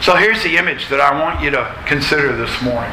So 0.00 0.16
here's 0.16 0.42
the 0.42 0.56
image 0.56 0.88
that 0.88 0.98
I 0.98 1.20
want 1.20 1.42
you 1.42 1.50
to 1.50 1.76
consider 1.86 2.34
this 2.34 2.62
morning. 2.62 2.90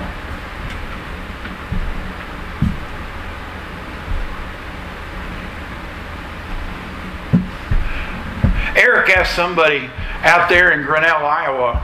Eric 8.75 9.09
asked 9.09 9.35
somebody 9.37 9.89
out 10.23 10.49
there 10.49 10.71
in 10.77 10.85
Grinnell, 10.85 11.25
Iowa, 11.25 11.79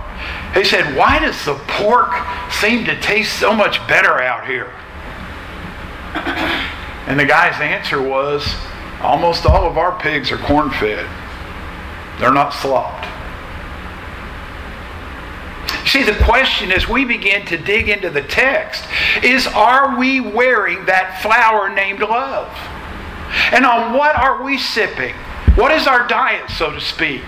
he 0.53 0.65
said, 0.65 0.97
Why 0.97 1.19
does 1.19 1.45
the 1.45 1.55
pork 1.67 2.11
seem 2.51 2.83
to 2.85 2.99
taste 2.99 3.39
so 3.39 3.53
much 3.53 3.85
better 3.87 4.21
out 4.21 4.45
here? 4.45 4.71
And 7.05 7.19
the 7.19 7.25
guy's 7.25 7.59
answer 7.59 8.01
was, 8.01 8.55
Almost 9.01 9.45
all 9.45 9.69
of 9.69 9.77
our 9.77 9.99
pigs 9.99 10.31
are 10.31 10.37
corn 10.37 10.69
fed, 10.69 11.05
they're 12.19 12.33
not 12.33 12.51
slopped. 12.51 13.12
See, 15.93 16.01
the 16.01 16.23
question 16.23 16.71
as 16.71 16.89
we 16.89 17.05
begin 17.05 17.45
to 17.45 17.55
dig 17.55 17.87
into 17.87 18.09
the 18.09 18.23
text 18.23 18.83
is 19.21 19.45
are 19.45 19.95
we 19.95 20.19
wearing 20.19 20.87
that 20.87 21.21
flower 21.21 21.69
named 21.69 21.99
love? 21.99 22.49
And 23.51 23.63
on 23.63 23.93
what 23.93 24.15
are 24.15 24.43
we 24.43 24.57
sipping? 24.57 25.13
What 25.53 25.71
is 25.71 25.85
our 25.85 26.07
diet, 26.07 26.49
so 26.49 26.71
to 26.71 26.81
speak? 26.81 27.21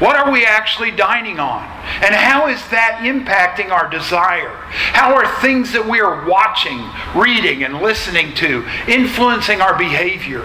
What 0.00 0.16
are 0.16 0.32
we 0.32 0.44
actually 0.44 0.90
dining 0.90 1.38
on? 1.38 1.62
And 2.02 2.12
how 2.12 2.48
is 2.48 2.58
that 2.70 3.02
impacting 3.02 3.70
our 3.70 3.88
desire? 3.88 4.56
How 4.90 5.14
are 5.14 5.40
things 5.40 5.70
that 5.74 5.88
we 5.88 6.00
are 6.00 6.28
watching, 6.28 6.90
reading, 7.14 7.62
and 7.62 7.80
listening 7.80 8.34
to 8.34 8.66
influencing 8.88 9.60
our 9.60 9.78
behavior? 9.78 10.42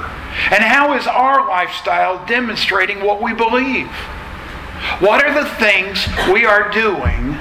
And 0.52 0.64
how 0.64 0.94
is 0.94 1.08
our 1.08 1.50
lifestyle 1.50 2.24
demonstrating 2.28 3.04
what 3.04 3.20
we 3.20 3.34
believe? 3.34 3.90
What 5.00 5.26
are 5.26 5.34
the 5.34 5.50
things 5.56 6.08
we 6.32 6.46
are 6.46 6.70
doing? 6.72 7.34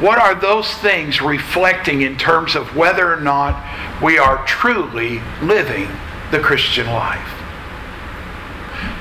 What 0.00 0.18
are 0.18 0.34
those 0.34 0.68
things 0.78 1.22
reflecting 1.22 2.02
in 2.02 2.16
terms 2.16 2.56
of 2.56 2.74
whether 2.74 3.12
or 3.12 3.20
not 3.20 4.02
we 4.02 4.18
are 4.18 4.44
truly 4.46 5.20
living 5.40 5.88
the 6.32 6.40
Christian 6.40 6.86
life? 6.86 7.28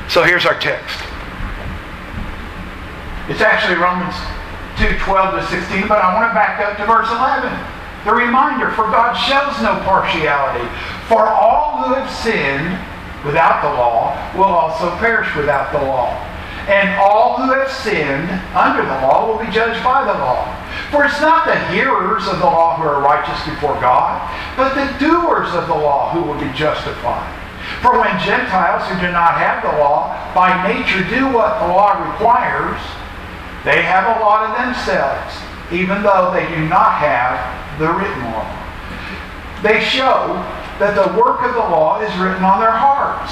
So 0.09 0.23
here's 0.23 0.45
our 0.45 0.59
text. 0.59 0.99
It's 3.29 3.41
actually 3.41 3.77
Romans 3.77 4.13
2 4.77 4.97
12 4.99 5.39
to 5.39 5.47
16, 5.47 5.87
but 5.87 6.03
I 6.03 6.13
want 6.13 6.29
to 6.29 6.35
back 6.35 6.59
up 6.59 6.77
to 6.77 6.85
verse 6.85 7.09
11. 7.09 7.49
The 8.03 8.13
reminder 8.13 8.71
for 8.71 8.85
God 8.91 9.13
shows 9.13 9.61
no 9.61 9.79
partiality. 9.85 10.65
For 11.07 11.25
all 11.27 11.83
who 11.83 11.93
have 11.93 12.09
sinned 12.09 12.77
without 13.23 13.61
the 13.61 13.69
law 13.69 14.15
will 14.35 14.53
also 14.53 14.89
perish 14.97 15.33
without 15.35 15.71
the 15.71 15.81
law. 15.81 16.09
And 16.67 16.89
all 16.99 17.37
who 17.37 17.51
have 17.53 17.71
sinned 17.71 18.29
under 18.55 18.83
the 18.83 19.01
law 19.01 19.27
will 19.27 19.43
be 19.43 19.51
judged 19.51 19.83
by 19.83 20.05
the 20.05 20.13
law. 20.13 20.45
For 20.91 21.05
it's 21.05 21.19
not 21.19 21.45
the 21.45 21.59
hearers 21.73 22.27
of 22.27 22.39
the 22.39 22.45
law 22.45 22.77
who 22.77 22.83
are 22.83 23.01
righteous 23.01 23.43
before 23.45 23.79
God, 23.81 24.21
but 24.55 24.73
the 24.75 24.87
doers 24.99 25.53
of 25.53 25.67
the 25.67 25.73
law 25.73 26.11
who 26.11 26.21
will 26.21 26.39
be 26.39 26.51
justified. 26.53 27.37
For 27.81 27.99
when 27.99 28.19
Gentiles 28.19 28.87
who 28.89 28.99
do 28.99 29.11
not 29.11 29.37
have 29.37 29.63
the 29.63 29.79
law 29.79 30.13
by 30.35 30.51
nature 30.67 31.03
do 31.09 31.25
what 31.33 31.59
the 31.59 31.67
law 31.67 31.97
requires, 32.11 32.79
they 33.63 33.81
have 33.81 34.17
a 34.17 34.19
law 34.19 34.45
to 34.45 34.63
themselves, 34.63 35.33
even 35.71 36.03
though 36.03 36.31
they 36.31 36.47
do 36.53 36.67
not 36.67 36.97
have 36.97 37.79
the 37.79 37.91
written 37.91 38.23
law. 38.31 38.47
They 39.63 39.83
show 39.83 40.45
that 40.81 40.97
the 40.97 41.13
work 41.13 41.45
of 41.45 41.53
the 41.53 41.59
law 41.61 42.01
is 42.01 42.09
written 42.17 42.43
on 42.43 42.59
their 42.59 42.73
hearts, 42.73 43.31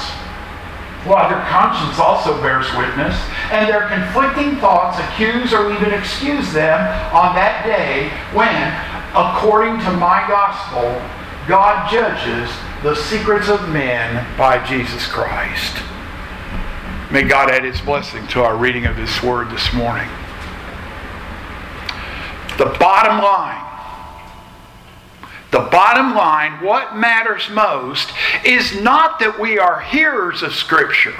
while 1.02 1.28
their 1.28 1.42
conscience 1.50 1.98
also 1.98 2.40
bears 2.40 2.70
witness, 2.78 3.18
and 3.50 3.68
their 3.68 3.90
conflicting 3.90 4.56
thoughts 4.62 5.02
accuse 5.02 5.52
or 5.52 5.72
even 5.74 5.92
excuse 5.92 6.52
them 6.52 6.78
on 7.10 7.34
that 7.34 7.66
day 7.66 8.08
when, 8.30 8.54
according 9.18 9.82
to 9.82 9.90
my 9.98 10.22
gospel, 10.30 10.86
God 11.48 11.90
judges 11.90 12.48
the 12.82 12.94
secrets 12.94 13.48
of 13.48 13.68
men 13.70 14.24
by 14.38 14.64
Jesus 14.64 15.06
Christ. 15.06 15.82
May 17.10 17.24
God 17.24 17.50
add 17.50 17.64
his 17.64 17.80
blessing 17.80 18.26
to 18.28 18.44
our 18.44 18.56
reading 18.56 18.86
of 18.86 18.96
his 18.96 19.10
word 19.22 19.50
this 19.50 19.72
morning. 19.72 20.08
The 22.56 22.76
bottom 22.78 23.18
line, 23.18 23.69
the 25.50 25.60
bottom 25.60 26.14
line, 26.14 26.64
what 26.64 26.96
matters 26.96 27.48
most 27.50 28.12
is 28.44 28.80
not 28.80 29.18
that 29.18 29.40
we 29.40 29.58
are 29.58 29.80
hearers 29.80 30.42
of 30.42 30.54
Scripture, 30.54 31.16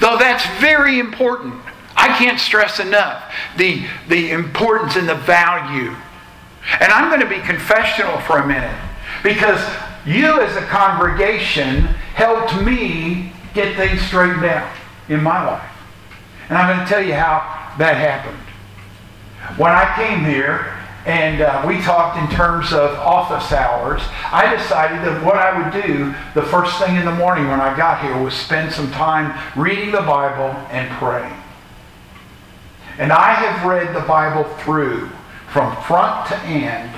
though 0.00 0.18
that's 0.18 0.44
very 0.60 0.98
important. 0.98 1.54
I 1.94 2.08
can't 2.18 2.38
stress 2.40 2.80
enough 2.80 3.32
the, 3.56 3.86
the 4.08 4.30
importance 4.30 4.96
and 4.96 5.08
the 5.08 5.14
value. 5.14 5.94
And 6.80 6.92
I'm 6.92 7.08
going 7.08 7.20
to 7.20 7.28
be 7.28 7.44
confessional 7.46 8.18
for 8.20 8.38
a 8.38 8.46
minute 8.46 8.76
because 9.22 9.60
you, 10.04 10.40
as 10.40 10.56
a 10.56 10.66
congregation, 10.66 11.82
helped 12.14 12.60
me 12.62 13.32
get 13.54 13.76
things 13.76 14.00
straightened 14.02 14.44
out 14.44 14.72
in 15.08 15.22
my 15.22 15.44
life. 15.44 15.70
And 16.48 16.58
I'm 16.58 16.74
going 16.74 16.86
to 16.86 16.92
tell 16.92 17.02
you 17.02 17.14
how 17.14 17.74
that 17.78 17.96
happened. 17.96 18.38
When 19.58 19.70
I 19.70 19.94
came 19.96 20.24
here 20.24 20.77
and 21.08 21.40
uh, 21.40 21.64
we 21.66 21.80
talked 21.80 22.18
in 22.18 22.36
terms 22.36 22.74
of 22.74 22.90
office 22.98 23.50
hours, 23.50 24.02
I 24.30 24.54
decided 24.54 24.98
that 25.06 25.24
what 25.24 25.36
I 25.36 25.58
would 25.58 25.82
do 25.82 26.14
the 26.34 26.42
first 26.42 26.78
thing 26.78 26.96
in 26.96 27.06
the 27.06 27.14
morning 27.14 27.48
when 27.48 27.62
I 27.62 27.74
got 27.74 28.02
here 28.02 28.22
was 28.22 28.34
spend 28.34 28.70
some 28.74 28.90
time 28.90 29.32
reading 29.56 29.90
the 29.90 30.02
Bible 30.02 30.54
and 30.70 30.86
praying. 30.98 31.32
And 32.98 33.10
I 33.10 33.32
have 33.32 33.66
read 33.66 33.96
the 33.96 34.06
Bible 34.06 34.44
through 34.58 35.08
from 35.50 35.74
front 35.84 36.28
to 36.28 36.36
end 36.40 36.94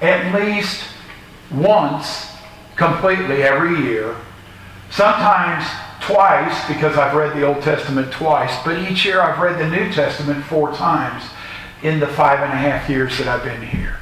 at 0.00 0.32
least 0.32 0.84
once 1.50 2.30
completely 2.76 3.42
every 3.42 3.82
year, 3.82 4.14
sometimes 4.90 5.66
twice 6.02 6.68
because 6.68 6.96
I've 6.96 7.16
read 7.16 7.36
the 7.36 7.44
Old 7.44 7.64
Testament 7.64 8.12
twice, 8.12 8.54
but 8.64 8.78
each 8.78 9.04
year 9.04 9.20
I've 9.20 9.40
read 9.40 9.58
the 9.58 9.68
New 9.76 9.92
Testament 9.92 10.44
four 10.44 10.72
times 10.72 11.24
in 11.84 12.00
the 12.00 12.06
five 12.06 12.40
and 12.40 12.52
a 12.52 12.56
half 12.56 12.88
years 12.88 13.16
that 13.18 13.28
I've 13.28 13.44
been 13.44 13.62
here. 13.62 13.98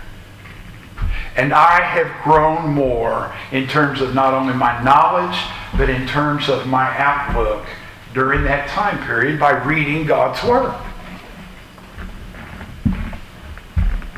And 1.37 1.53
I 1.53 1.81
have 1.81 2.23
grown 2.23 2.71
more 2.71 3.35
in 3.51 3.67
terms 3.67 4.01
of 4.01 4.15
not 4.15 4.33
only 4.33 4.55
my 4.55 4.83
knowledge, 4.83 5.37
but 5.77 5.91
in 5.91 6.07
terms 6.07 6.49
of 6.49 6.67
my 6.67 6.97
outlook 6.97 7.67
during 8.15 8.45
that 8.45 8.69
time 8.69 9.05
period 9.05 9.41
by 9.41 9.51
reading 9.65 10.07
God's 10.07 10.43
Word. 10.45 10.75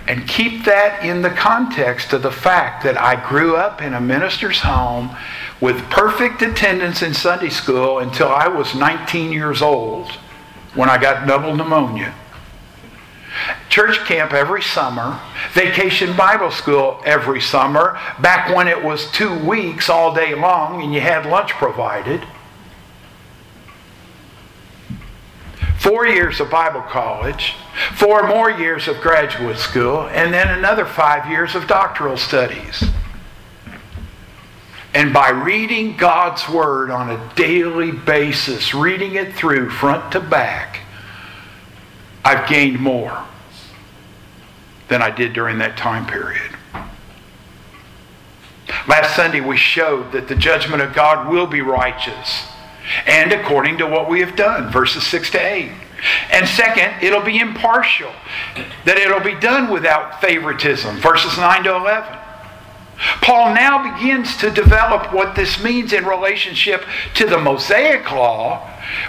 And 0.07 0.29
keep 0.29 0.66
that 0.66 1.03
in 1.03 1.22
the 1.22 1.31
context 1.31 2.12
of 2.12 2.20
the 2.22 2.31
fact 2.31 2.85
that 2.85 3.00
I 3.00 3.27
grew 3.27 3.57
up 3.57 3.81
in 3.81 3.94
a 3.94 4.00
minister's 4.00 4.61
home 4.61 5.16
with 5.62 5.79
perfect 5.88 6.42
attendance 6.42 7.00
in 7.00 7.14
Sunday 7.14 7.48
school 7.48 8.00
until 8.00 8.29
I 8.29 8.48
was 8.48 8.74
19 8.74 9.33
years 9.33 9.62
old 9.62 10.11
when 10.74 10.90
I 10.90 10.98
got 10.98 11.27
double 11.27 11.57
pneumonia. 11.57 12.14
Church 13.74 13.98
camp 14.04 14.32
every 14.32 14.62
summer, 14.62 15.20
vacation 15.52 16.16
Bible 16.16 16.52
school 16.52 17.02
every 17.04 17.40
summer, 17.40 17.98
back 18.20 18.54
when 18.54 18.68
it 18.68 18.84
was 18.84 19.10
two 19.10 19.37
weeks 19.44 19.88
all 19.88 20.14
day 20.14 20.32
long 20.32 20.80
and 20.80 20.94
you 20.94 21.00
had 21.00 21.26
lunch 21.26 21.50
provided. 21.50 22.24
Four 25.76 26.06
years 26.06 26.38
of 26.38 26.52
Bible 26.52 26.82
college, 26.82 27.54
four 27.94 28.28
more 28.28 28.48
years 28.48 28.87
of 28.87 29.00
graduate 29.00 29.58
school, 29.58 30.02
and 30.02 30.32
then 30.32 30.56
another 30.56 30.87
five 30.87 31.28
years 31.28 31.56
of 31.56 31.66
doctoral 31.66 32.16
studies. 32.16 32.84
And 34.94 35.12
by 35.12 35.30
reading 35.30 35.96
God's 35.96 36.48
Word 36.48 36.92
on 36.92 37.10
a 37.10 37.34
daily 37.34 37.90
basis, 37.90 38.72
reading 38.72 39.16
it 39.16 39.34
through 39.34 39.70
front 39.70 40.12
to 40.12 40.20
back, 40.20 40.78
I've 42.24 42.48
gained 42.48 42.78
more 42.78 43.26
than 44.94 45.02
I 45.02 45.11
did 45.11 45.33
during 45.33 45.59
that 45.59 45.76
time 45.76 46.07
period. 46.07 46.57
Last 48.87 49.16
Sunday, 49.16 49.40
we 49.40 49.57
showed 49.57 50.12
that 50.12 50.28
the 50.28 50.37
judgment 50.37 50.83
of 50.83 50.94
God 50.94 51.33
will 51.33 51.48
be 51.48 51.61
righteous 51.62 52.46
and 53.04 53.33
according 53.33 53.78
to 53.78 53.88
what 53.88 54.09
we 54.09 54.20
have 54.20 54.37
done, 54.37 54.70
verses 54.70 55.04
6 55.04 55.30
to 55.33 55.38
8. 55.38 55.72
And 56.30 56.46
second, 56.46 57.02
it'll 57.02 57.24
be 57.24 57.40
impartial, 57.40 58.12
that 58.85 58.96
it'll 58.96 59.18
be 59.18 59.35
done 59.35 59.68
without 59.68 60.20
favoritism, 60.20 60.98
verses 60.98 61.37
9 61.38 61.64
to 61.64 61.74
11. 61.74 62.16
Paul 63.20 63.52
now 63.52 63.96
begins 63.96 64.37
to 64.37 64.50
develop 64.50 65.12
what 65.12 65.35
this 65.35 65.61
means 65.61 65.92
in 65.92 66.04
relationship 66.04 66.85
to 67.14 67.26
the 67.26 67.38
Mosaic 67.38 68.12
Law, 68.12 68.61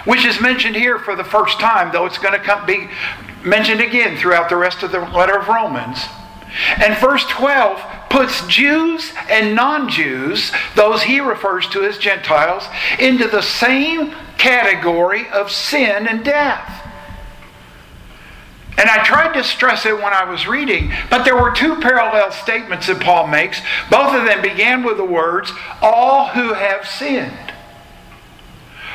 which 0.04 0.24
is 0.24 0.40
mentioned 0.40 0.74
here 0.74 0.98
for 0.98 1.14
the 1.14 1.22
first 1.22 1.60
time, 1.60 1.92
though 1.92 2.06
it's 2.06 2.18
going 2.18 2.40
to 2.40 2.64
be 2.66 2.88
mentioned 3.46 3.80
again 3.80 4.16
throughout 4.16 4.48
the 4.48 4.56
rest 4.56 4.82
of 4.82 4.92
the 4.92 5.00
letter 5.00 5.38
of 5.38 5.48
Romans. 5.48 6.04
And 6.78 6.96
verse 6.98 7.24
12 7.26 7.80
puts 8.10 8.46
Jews 8.46 9.12
and 9.28 9.54
non 9.54 9.88
Jews, 9.88 10.52
those 10.74 11.02
he 11.02 11.20
refers 11.20 11.68
to 11.68 11.84
as 11.84 11.98
Gentiles, 11.98 12.64
into 12.98 13.28
the 13.28 13.42
same 13.42 14.14
category 14.38 15.28
of 15.28 15.50
sin 15.50 16.06
and 16.08 16.24
death. 16.24 16.82
And 18.78 18.90
I 18.90 19.02
tried 19.04 19.32
to 19.34 19.44
stress 19.44 19.86
it 19.86 19.96
when 19.96 20.12
I 20.12 20.30
was 20.30 20.46
reading, 20.46 20.92
but 21.08 21.24
there 21.24 21.40
were 21.40 21.50
two 21.50 21.76
parallel 21.76 22.30
statements 22.30 22.88
that 22.88 23.00
Paul 23.00 23.26
makes. 23.26 23.60
Both 23.90 24.14
of 24.14 24.24
them 24.24 24.42
began 24.42 24.82
with 24.82 24.98
the 24.98 25.04
words, 25.04 25.50
all 25.80 26.28
who 26.28 26.52
have 26.52 26.86
sinned. 26.86 27.32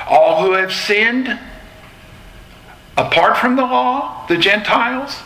All 0.08 0.44
who 0.44 0.54
have 0.54 0.72
sinned 0.72 1.40
apart 2.98 3.38
from 3.38 3.56
the 3.56 3.64
law, 3.64 4.26
the 4.28 4.38
Gentiles, 4.38 5.22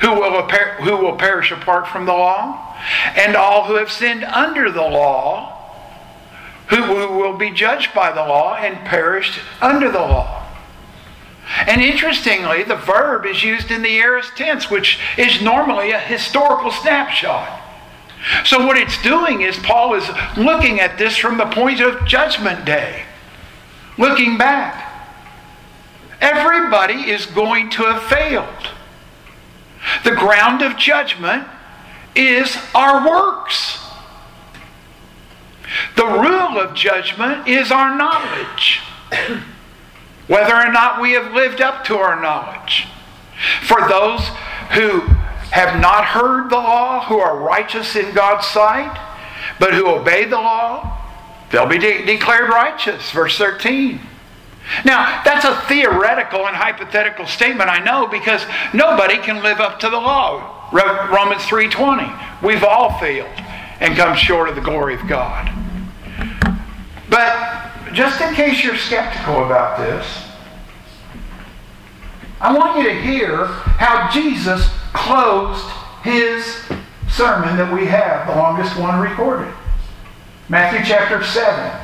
who 0.00 0.12
will, 0.12 0.42
who 0.42 0.96
will 0.96 1.16
perish 1.16 1.50
apart 1.50 1.86
from 1.86 2.04
the 2.06 2.12
law, 2.12 2.76
and 3.16 3.36
all 3.36 3.64
who 3.64 3.76
have 3.76 3.90
sinned 3.90 4.24
under 4.24 4.70
the 4.70 4.82
law, 4.82 5.50
who, 6.68 6.76
who 6.82 7.18
will 7.18 7.36
be 7.36 7.50
judged 7.50 7.94
by 7.94 8.10
the 8.12 8.20
law 8.20 8.54
and 8.56 8.86
perished 8.86 9.40
under 9.60 9.90
the 9.90 9.98
law. 9.98 10.44
And 11.66 11.82
interestingly, 11.82 12.62
the 12.62 12.76
verb 12.76 13.26
is 13.26 13.42
used 13.42 13.70
in 13.70 13.82
the 13.82 13.98
aorist 13.98 14.36
tense, 14.36 14.70
which 14.70 14.98
is 15.18 15.42
normally 15.42 15.90
a 15.90 15.98
historical 15.98 16.70
snapshot. 16.70 17.60
So, 18.44 18.66
what 18.66 18.78
it's 18.78 19.00
doing 19.02 19.42
is 19.42 19.58
Paul 19.58 19.94
is 19.94 20.08
looking 20.36 20.80
at 20.80 20.96
this 20.96 21.16
from 21.16 21.36
the 21.36 21.44
point 21.46 21.80
of 21.80 22.06
judgment 22.06 22.64
day, 22.64 23.02
looking 23.98 24.38
back. 24.38 24.93
Everybody 26.24 27.10
is 27.10 27.26
going 27.26 27.68
to 27.70 27.82
have 27.82 28.02
failed. 28.04 28.68
The 30.04 30.12
ground 30.12 30.62
of 30.62 30.78
judgment 30.78 31.46
is 32.16 32.56
our 32.74 33.06
works. 33.06 33.78
The 35.96 36.06
rule 36.06 36.58
of 36.58 36.74
judgment 36.74 37.46
is 37.46 37.70
our 37.70 37.94
knowledge 37.94 38.80
whether 40.26 40.54
or 40.54 40.72
not 40.72 41.02
we 41.02 41.12
have 41.12 41.34
lived 41.34 41.60
up 41.60 41.84
to 41.84 41.96
our 41.98 42.20
knowledge. 42.20 42.86
For 43.64 43.86
those 43.86 44.20
who 44.72 45.00
have 45.50 45.78
not 45.78 46.06
heard 46.06 46.48
the 46.48 46.56
law, 46.56 47.04
who 47.04 47.18
are 47.18 47.38
righteous 47.38 47.96
in 47.96 48.14
God's 48.14 48.46
sight, 48.46 48.98
but 49.60 49.74
who 49.74 49.88
obey 49.88 50.24
the 50.24 50.36
law, 50.36 50.98
they'll 51.50 51.66
be 51.66 51.78
de- 51.78 52.06
declared 52.06 52.48
righteous. 52.48 53.10
Verse 53.10 53.36
13. 53.36 54.00
Now, 54.84 55.22
that's 55.24 55.44
a 55.44 55.54
theoretical 55.68 56.46
and 56.46 56.56
hypothetical 56.56 57.26
statement, 57.26 57.68
I 57.68 57.80
know, 57.80 58.06
because 58.06 58.44
nobody 58.72 59.18
can 59.18 59.42
live 59.42 59.60
up 59.60 59.78
to 59.80 59.90
the 59.90 59.98
law. 59.98 60.70
Romans 60.72 61.42
3:20. 61.42 62.10
We've 62.42 62.64
all 62.64 62.98
failed 62.98 63.28
and 63.80 63.96
come 63.96 64.16
short 64.16 64.48
of 64.48 64.54
the 64.54 64.60
glory 64.60 64.94
of 64.94 65.06
God. 65.06 65.50
But 67.08 67.92
just 67.92 68.20
in 68.20 68.34
case 68.34 68.64
you're 68.64 68.76
skeptical 68.76 69.44
about 69.44 69.78
this, 69.78 70.06
I 72.40 72.52
want 72.52 72.78
you 72.78 72.84
to 72.84 73.00
hear 73.00 73.46
how 73.46 74.10
Jesus 74.10 74.68
closed 74.92 75.64
his 76.02 76.44
sermon 77.08 77.56
that 77.56 77.72
we 77.72 77.86
have, 77.86 78.26
the 78.26 78.34
longest 78.34 78.76
one 78.76 78.98
recorded. 78.98 79.52
Matthew 80.48 80.80
chapter 80.84 81.22
7. 81.22 81.80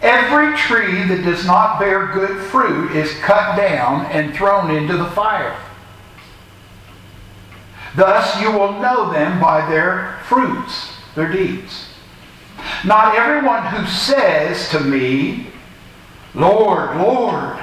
Every 0.00 0.56
tree 0.56 1.02
that 1.04 1.24
does 1.24 1.44
not 1.44 1.80
bear 1.80 2.06
good 2.08 2.40
fruit 2.46 2.92
is 2.92 3.18
cut 3.18 3.56
down 3.56 4.06
and 4.06 4.34
thrown 4.34 4.70
into 4.70 4.96
the 4.96 5.10
fire. 5.10 5.56
Thus 7.96 8.40
you 8.40 8.52
will 8.52 8.80
know 8.80 9.12
them 9.12 9.40
by 9.40 9.68
their 9.68 10.20
fruits, 10.24 10.92
their 11.16 11.30
deeds. 11.32 11.86
Not 12.84 13.16
everyone 13.16 13.66
who 13.66 13.86
says 13.86 14.68
to 14.70 14.80
me, 14.80 15.48
Lord, 16.34 16.96
Lord, 16.96 17.58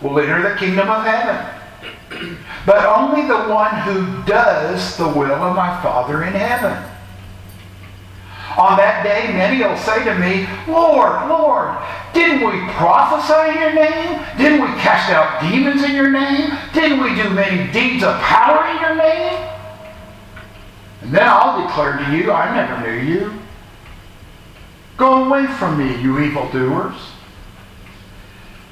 will 0.00 0.20
enter 0.20 0.48
the 0.48 0.56
kingdom 0.56 0.88
of 0.88 1.04
heaven, 1.04 2.38
but 2.64 2.86
only 2.86 3.22
the 3.22 3.52
one 3.52 3.74
who 3.80 4.22
does 4.24 4.96
the 4.96 5.08
will 5.08 5.32
of 5.32 5.56
my 5.56 5.82
Father 5.82 6.22
in 6.22 6.34
heaven. 6.34 6.84
On 8.58 8.76
that 8.76 9.04
day, 9.04 9.32
many 9.32 9.62
will 9.62 9.76
say 9.76 10.02
to 10.02 10.18
me, 10.18 10.48
Lord, 10.66 11.28
Lord, 11.28 11.78
didn't 12.12 12.44
we 12.44 12.58
prophesy 12.72 13.54
in 13.54 13.62
your 13.62 13.72
name? 13.72 14.20
Didn't 14.36 14.60
we 14.62 14.66
cast 14.80 15.10
out 15.10 15.40
demons 15.40 15.84
in 15.84 15.94
your 15.94 16.10
name? 16.10 16.50
Didn't 16.74 17.00
we 17.00 17.14
do 17.14 17.30
many 17.30 17.70
deeds 17.72 18.02
of 18.02 18.18
power 18.20 18.66
in 18.66 18.80
your 18.80 18.96
name? 18.96 19.48
And 21.02 21.12
then 21.12 21.22
I'll 21.22 21.64
declare 21.64 21.98
to 21.98 22.16
you, 22.16 22.32
I 22.32 22.52
never 22.52 22.84
knew 22.84 23.00
you. 23.00 23.32
Go 24.96 25.24
away 25.26 25.46
from 25.46 25.78
me, 25.78 26.02
you 26.02 26.18
evildoers. 26.18 26.96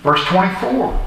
Verse 0.03 0.25
24. 0.25 1.01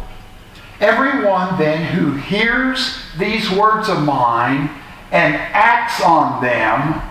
Everyone 0.80 1.60
then 1.60 1.94
who 1.94 2.14
hears 2.14 2.98
these 3.18 3.52
words 3.52 3.90
of 3.90 4.04
mine 4.04 4.70
and 5.12 5.36
acts 5.36 6.02
on 6.02 6.42
them 6.42 7.09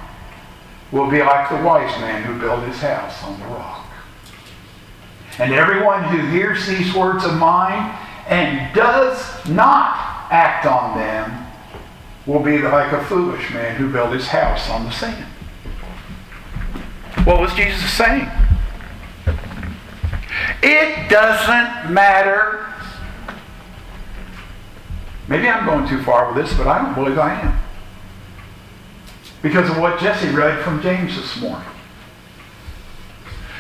will 0.91 1.11
be 1.11 1.23
like 1.23 1.49
the 1.51 1.57
wise 1.65 1.99
man 2.01 2.23
who 2.23 2.39
built 2.41 2.65
his 2.65 2.79
house 2.79 3.23
on 3.25 3.39
the 3.41 3.47
rock. 3.47 3.87
And 5.39 5.53
everyone 5.53 6.05
who 6.05 6.27
hears 6.29 6.67
these 6.67 6.95
words 6.95 7.25
of 7.25 7.35
mine 7.35 7.97
and 8.29 8.75
does 8.75 9.49
not 9.49 10.27
act 10.31 10.67
on 10.67 10.97
them 10.99 11.47
will 12.27 12.41
be 12.43 12.59
like 12.59 12.93
a 12.93 13.05
foolish 13.05 13.51
man 13.53 13.77
who 13.77 13.91
built 13.91 14.13
his 14.13 14.29
house 14.29 14.69
on 14.69 14.85
the 14.85 14.91
sand. 14.91 15.25
What 17.25 17.41
was 17.41 17.55
Jesus 17.55 17.91
saying? 17.93 18.29
It 20.63 21.09
doesn't 21.09 21.93
matter. 21.93 22.67
Maybe 25.29 25.49
I'm 25.49 25.67
going 25.67 25.89
too 25.89 26.03
far 26.03 26.33
with 26.33 26.43
this, 26.45 26.57
but 26.57 26.67
I 26.67 26.83
don't 26.83 26.95
believe 26.95 27.19
I 27.19 27.41
am. 27.41 27.59
Because 29.43 29.71
of 29.71 29.79
what 29.79 30.01
Jesse 30.01 30.29
read 30.29 30.63
from 30.65 30.83
James 30.83 31.17
this 31.17 31.41
morning. 31.41 31.69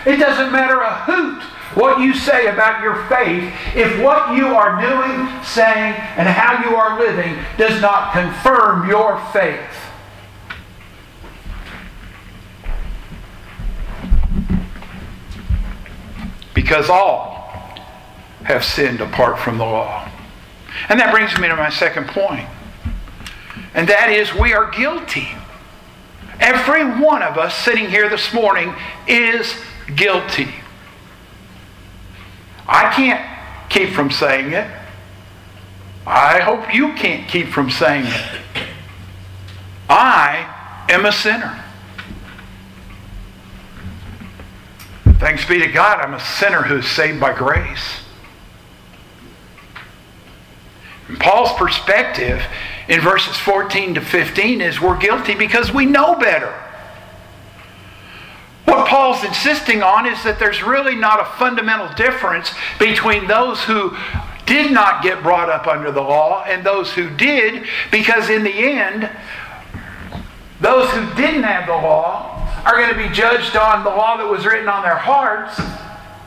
It 0.06 0.16
doesn't 0.16 0.52
matter 0.52 0.80
a 0.80 0.94
hoot 1.04 1.42
what 1.74 2.00
you 2.00 2.14
say 2.14 2.46
about 2.46 2.82
your 2.82 3.04
faith 3.06 3.52
if 3.74 4.02
what 4.02 4.34
you 4.34 4.46
are 4.48 4.80
doing, 4.80 5.44
saying, 5.44 5.94
and 6.16 6.26
how 6.26 6.68
you 6.68 6.74
are 6.74 6.98
living 6.98 7.38
does 7.58 7.80
not 7.80 8.12
confirm 8.12 8.88
your 8.88 9.20
faith. 9.32 9.88
because 16.58 16.90
all 16.90 17.52
have 18.42 18.64
sinned 18.64 19.00
apart 19.00 19.38
from 19.38 19.58
the 19.58 19.64
law. 19.64 20.08
And 20.88 20.98
that 20.98 21.14
brings 21.14 21.38
me 21.38 21.46
to 21.46 21.54
my 21.54 21.70
second 21.70 22.08
point. 22.08 22.48
And 23.74 23.88
that 23.88 24.10
is 24.10 24.34
we 24.34 24.54
are 24.54 24.68
guilty. 24.68 25.28
Every 26.40 26.84
one 26.84 27.22
of 27.22 27.36
us 27.36 27.54
sitting 27.54 27.88
here 27.88 28.08
this 28.08 28.32
morning 28.32 28.74
is 29.06 29.54
guilty. 29.94 30.48
I 32.66 32.92
can't 32.92 33.24
keep 33.70 33.90
from 33.90 34.10
saying 34.10 34.52
it. 34.52 34.70
I 36.06 36.40
hope 36.40 36.74
you 36.74 36.94
can't 36.94 37.28
keep 37.28 37.48
from 37.48 37.70
saying 37.70 38.06
it. 38.06 38.66
I 39.88 40.86
am 40.88 41.06
a 41.06 41.12
sinner. 41.12 41.64
Thanks 45.18 45.44
be 45.44 45.58
to 45.58 45.66
God, 45.66 46.00
I'm 46.00 46.14
a 46.14 46.20
sinner 46.20 46.62
who's 46.62 46.86
saved 46.86 47.20
by 47.20 47.34
grace. 47.34 48.00
And 51.08 51.18
Paul's 51.18 51.52
perspective 51.54 52.42
in 52.88 53.00
verses 53.00 53.36
14 53.36 53.94
to 53.94 54.00
15 54.00 54.60
is 54.60 54.80
we're 54.80 54.98
guilty 54.98 55.34
because 55.34 55.72
we 55.72 55.84
know 55.84 56.14
better. 56.14 56.52
What 58.64 58.88
Paul's 58.88 59.24
insisting 59.24 59.82
on 59.82 60.06
is 60.06 60.22
that 60.24 60.38
there's 60.38 60.62
really 60.62 60.94
not 60.94 61.20
a 61.20 61.24
fundamental 61.38 61.88
difference 61.94 62.52
between 62.78 63.26
those 63.26 63.62
who 63.62 63.96
did 64.46 64.72
not 64.72 65.02
get 65.02 65.22
brought 65.22 65.50
up 65.50 65.66
under 65.66 65.90
the 65.90 66.00
law 66.00 66.44
and 66.44 66.64
those 66.64 66.92
who 66.92 67.14
did, 67.16 67.66
because 67.90 68.30
in 68.30 68.42
the 68.42 68.50
end, 68.50 69.08
those 70.60 70.90
who 70.90 71.14
didn't 71.14 71.44
have 71.44 71.66
the 71.66 71.72
law 71.72 72.46
are 72.64 72.76
going 72.76 72.88
to 72.88 73.08
be 73.08 73.14
judged 73.14 73.56
on 73.56 73.84
the 73.84 73.90
law 73.90 74.16
that 74.16 74.26
was 74.26 74.44
written 74.44 74.68
on 74.68 74.82
their 74.82 74.96
hearts 74.96 75.60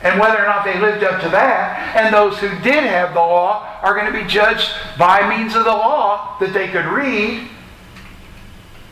and 0.02 0.18
whether 0.18 0.42
or 0.42 0.46
not 0.46 0.64
they 0.64 0.78
lived 0.80 1.04
up 1.04 1.20
to 1.22 1.28
that. 1.28 1.96
And 1.96 2.12
those 2.12 2.38
who 2.38 2.48
did 2.60 2.84
have 2.84 3.14
the 3.14 3.20
law 3.20 3.78
are 3.82 3.94
going 3.94 4.12
to 4.12 4.22
be 4.22 4.28
judged 4.28 4.70
by 4.98 5.28
means 5.28 5.54
of 5.54 5.64
the 5.64 5.70
law 5.70 6.36
that 6.40 6.52
they 6.52 6.68
could 6.68 6.86
read. 6.86 7.48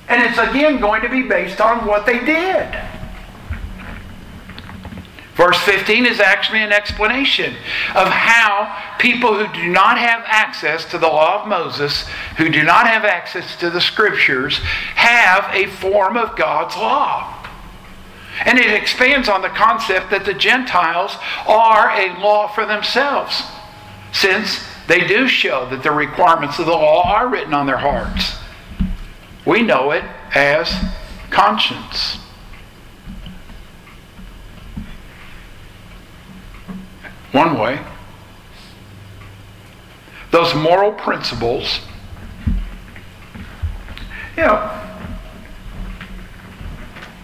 And 0.08 0.22
it's 0.22 0.38
again 0.38 0.80
going 0.80 1.02
to 1.02 1.08
be 1.08 1.22
based 1.22 1.60
on 1.60 1.86
what 1.86 2.06
they 2.06 2.24
did. 2.24 2.68
Verse 5.34 5.58
15 5.60 6.04
is 6.04 6.20
actually 6.20 6.58
an 6.58 6.72
explanation 6.72 7.54
of 7.94 8.08
how 8.08 8.98
people 8.98 9.34
who 9.34 9.50
do 9.54 9.68
not 9.68 9.96
have 9.96 10.22
access 10.26 10.84
to 10.90 10.98
the 10.98 11.06
law 11.06 11.40
of 11.40 11.48
Moses, 11.48 12.06
who 12.36 12.50
do 12.50 12.62
not 12.62 12.86
have 12.86 13.06
access 13.06 13.56
to 13.56 13.70
the 13.70 13.80
scriptures, 13.80 14.58
have 14.96 15.48
a 15.54 15.66
form 15.76 16.18
of 16.18 16.36
God's 16.36 16.76
law. 16.76 17.39
And 18.44 18.58
it 18.58 18.72
expands 18.72 19.28
on 19.28 19.42
the 19.42 19.48
concept 19.48 20.10
that 20.10 20.24
the 20.24 20.34
Gentiles 20.34 21.16
are 21.46 21.90
a 21.90 22.18
law 22.20 22.48
for 22.48 22.64
themselves, 22.64 23.42
since 24.12 24.64
they 24.86 25.06
do 25.06 25.28
show 25.28 25.68
that 25.70 25.82
the 25.82 25.92
requirements 25.92 26.58
of 26.58 26.66
the 26.66 26.72
law 26.72 27.02
are 27.04 27.28
written 27.28 27.54
on 27.54 27.66
their 27.66 27.76
hearts. 27.76 28.36
We 29.44 29.62
know 29.62 29.90
it 29.90 30.04
as 30.34 30.72
conscience. 31.30 32.16
One 37.32 37.58
way. 37.58 37.80
Those 40.30 40.54
moral 40.54 40.92
principles, 40.92 41.80
you 44.36 44.44
know, 44.44 44.89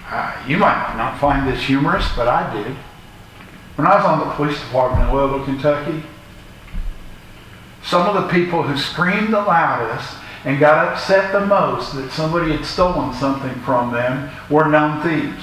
uh, 0.09 0.45
you 0.47 0.57
might 0.57 0.95
not 0.97 1.19
find 1.19 1.49
this 1.49 1.63
humorous, 1.63 2.07
but 2.15 2.29
I 2.29 2.53
did. 2.55 2.77
When 3.75 3.87
I 3.87 3.97
was 3.97 4.05
on 4.05 4.21
the 4.21 4.35
police 4.35 4.59
department 4.61 5.09
in 5.09 5.15
Louisville, 5.15 5.45
Kentucky, 5.45 6.03
some 7.83 8.07
of 8.07 8.23
the 8.23 8.29
people 8.29 8.63
who 8.63 8.77
screamed 8.77 9.33
the 9.33 9.41
loudest 9.41 10.17
and 10.45 10.61
got 10.61 10.89
upset 10.89 11.33
the 11.33 11.45
most 11.45 11.95
that 11.95 12.11
somebody 12.13 12.53
had 12.53 12.65
stolen 12.65 13.13
something 13.15 13.55
from 13.63 13.93
them 13.93 14.31
were 14.49 14.69
known 14.69 15.03
thieves. 15.03 15.43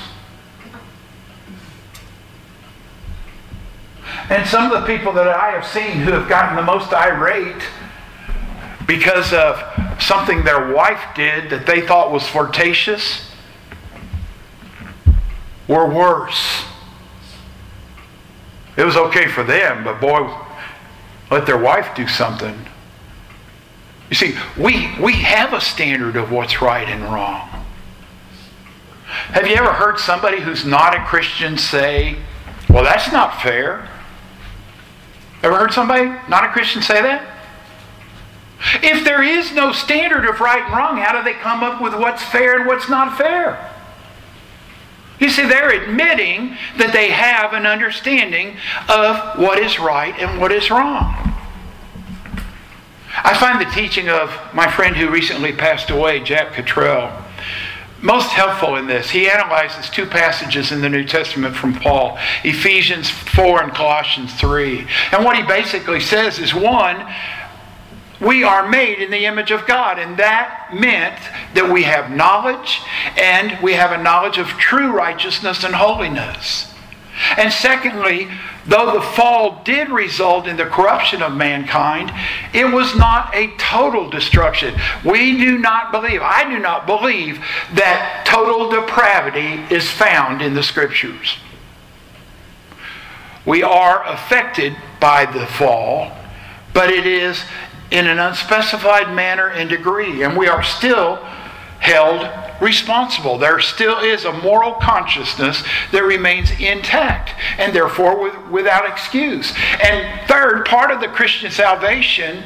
And 4.30 4.48
some 4.48 4.72
of 4.72 4.82
the 4.82 4.88
people 4.88 5.12
that 5.14 5.28
I 5.28 5.52
have 5.52 5.66
seen 5.66 5.98
who 5.98 6.12
have 6.12 6.30
gotten 6.30 6.56
the 6.56 6.64
most 6.64 6.94
irate 6.94 7.62
because 8.88 9.34
of 9.34 9.62
something 10.02 10.44
their 10.44 10.74
wife 10.74 11.02
did 11.16 11.50
that 11.50 11.66
they 11.66 11.86
thought 11.86 12.12
was 12.12 12.28
flirtatious 12.28 13.33
were 15.68 15.88
worse. 15.88 16.66
It 18.76 18.86
was 18.86 18.96
okay 18.96 19.28
for 19.28 19.44
them, 19.44 19.84
but 19.84 20.02
boy, 20.02 20.36
let 21.30 21.46
their 21.46 21.58
wife 21.58 21.96
do 21.96 22.08
something. 22.08 22.58
You 24.10 24.16
see, 24.16 24.36
we, 24.58 24.92
we 25.00 25.14
have 25.14 25.54
a 25.54 25.62
standard 25.62 26.16
of 26.16 26.32
what's 26.32 26.62
right 26.62 26.88
and 26.88 27.04
wrong. 27.04 27.50
Have 29.06 29.48
you 29.48 29.56
ever 29.56 29.72
heard 29.72 30.00
somebody 30.00 30.40
who's 30.40 30.66
not 30.66 30.96
a 30.96 31.04
Christian 31.06 31.58
say, 31.58 32.18
well, 32.70 32.84
that's 32.84 33.12
not 33.12 33.42
fair? 33.42 33.88
Ever 35.44 35.58
heard 35.58 35.74
somebody, 35.74 36.06
not 36.30 36.44
a 36.44 36.50
Christian, 36.50 36.82
say 36.82 37.02
that? 37.02 37.30
If 38.82 39.04
there 39.04 39.22
is 39.22 39.52
no 39.54 39.72
standard 39.72 40.26
of 40.26 40.40
right 40.40 40.64
and 40.64 40.74
wrong, 40.74 40.98
how 40.98 41.18
do 41.18 41.24
they 41.24 41.38
come 41.38 41.64
up 41.64 41.82
with 41.82 41.94
what's 41.94 42.24
fair 42.24 42.60
and 42.60 42.68
what's 42.68 42.90
not 42.90 43.18
fair? 43.18 43.73
You 45.24 45.30
see, 45.30 45.48
they're 45.48 45.70
admitting 45.70 46.58
that 46.78 46.92
they 46.92 47.10
have 47.10 47.54
an 47.54 47.66
understanding 47.66 48.58
of 48.90 49.40
what 49.40 49.58
is 49.58 49.80
right 49.80 50.14
and 50.20 50.38
what 50.38 50.52
is 50.52 50.70
wrong. 50.70 51.16
I 53.24 53.34
find 53.40 53.62
the 53.62 53.72
teaching 53.72 54.10
of 54.10 54.38
my 54.54 54.70
friend 54.70 54.98
who 54.98 55.10
recently 55.10 55.54
passed 55.54 55.90
away, 55.90 56.20
Jack 56.20 56.56
Cottrell, 56.56 57.24
most 58.02 58.32
helpful 58.32 58.76
in 58.76 58.86
this. 58.86 59.12
He 59.12 59.30
analyzes 59.30 59.90
two 59.90 60.06
passages 60.06 60.74
in 60.74 60.82
the 60.82 60.90
New 60.90 61.06
Testament 61.06 61.56
from 61.56 61.74
Paul 61.74 62.18
Ephesians 62.44 63.10
4 63.10 63.64
and 63.64 63.74
Colossians 63.74 64.34
3. 64.34 64.86
And 65.14 65.24
what 65.24 65.38
he 65.38 65.44
basically 65.44 66.02
says 66.02 66.38
is 66.38 66.54
one, 66.54 66.98
we 68.24 68.44
are 68.44 68.68
made 68.68 69.00
in 69.00 69.12
the 69.12 69.26
image 69.26 69.52
of 69.52 69.68
God, 69.68 70.00
and 70.00 70.18
that 70.18 70.70
meant 70.74 71.20
that 71.54 71.72
we 71.72 71.84
have 71.84 72.12
knowledge 72.12 72.82
and 73.18 73.62
we 73.62 73.74
have 73.74 73.92
a 73.92 74.02
knowledge 74.02 74.38
of 74.38 74.48
true 74.48 74.92
righteousness 74.92 75.64
and 75.64 75.76
holiness. 75.76 76.74
And 77.38 77.54
secondly, 77.54 78.28
though 78.66 78.94
the 78.94 79.02
fall 79.02 79.62
did 79.64 79.90
result 79.90 80.48
in 80.48 80.58
the 80.58 80.66
corruption 80.66 81.22
of 81.22 81.34
mankind, 81.34 82.12
it 82.54 82.66
was 82.66 82.96
not 82.96 83.34
a 83.36 83.56
total 83.58 84.10
destruction. 84.10 84.74
We 85.06 85.38
do 85.38 85.58
not 85.58 85.92
believe, 85.92 86.22
I 86.22 86.50
do 86.50 86.60
not 86.60 86.88
believe, 86.88 87.38
that 87.74 88.26
total 88.26 88.70
depravity 88.70 89.62
is 89.74 89.90
found 89.90 90.42
in 90.42 90.54
the 90.54 90.64
Scriptures. 90.64 91.38
We 93.46 93.62
are 93.62 94.04
affected 94.08 94.76
by 95.00 95.26
the 95.26 95.46
fall, 95.46 96.12
but 96.74 96.90
it 96.90 97.06
is 97.06 97.44
in 97.94 98.08
an 98.08 98.18
unspecified 98.18 99.14
manner 99.14 99.50
and 99.50 99.70
degree, 99.70 100.24
and 100.24 100.36
we 100.36 100.48
are 100.48 100.64
still 100.64 101.18
held 101.80 102.28
responsible. 102.60 103.38
There 103.38 103.60
still 103.60 104.00
is 104.00 104.26
a 104.26 104.32
moral 104.32 104.74
consciousness 104.74 105.64
that 105.92 106.04
remains 106.04 106.50
intact 106.60 107.36
and 107.60 107.76
therefore 107.76 108.20
with, 108.20 108.48
without 108.48 108.90
excuse. 108.90 109.54
And 109.80 110.28
third, 110.28 110.66
part 110.66 110.90
of 110.90 111.02
the 111.02 111.08
Christian 111.08 111.52
salvation 111.52 112.44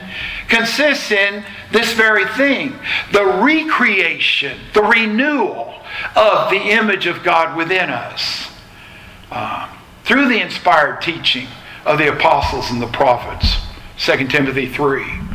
consists 0.49 1.11
in 1.11 1.45
this 1.71 1.93
very 1.93 2.25
thing 2.25 2.77
the 3.13 3.25
recreation, 3.25 4.59
the 4.73 4.83
renewal 4.83 5.75
of 6.17 6.49
the 6.49 6.61
image 6.71 7.07
of 7.07 7.23
God 7.23 7.55
within 7.55 7.89
us 7.89 8.49
uh, 9.31 9.73
through 10.03 10.27
the 10.27 10.41
inspired 10.41 11.01
teaching 11.01 11.47
of 11.85 11.99
the 11.99 12.11
apostles 12.11 12.69
and 12.69 12.81
the 12.81 12.87
prophets. 12.87 13.55
2 13.97 14.27
Timothy 14.27 14.67
3. 14.67 15.26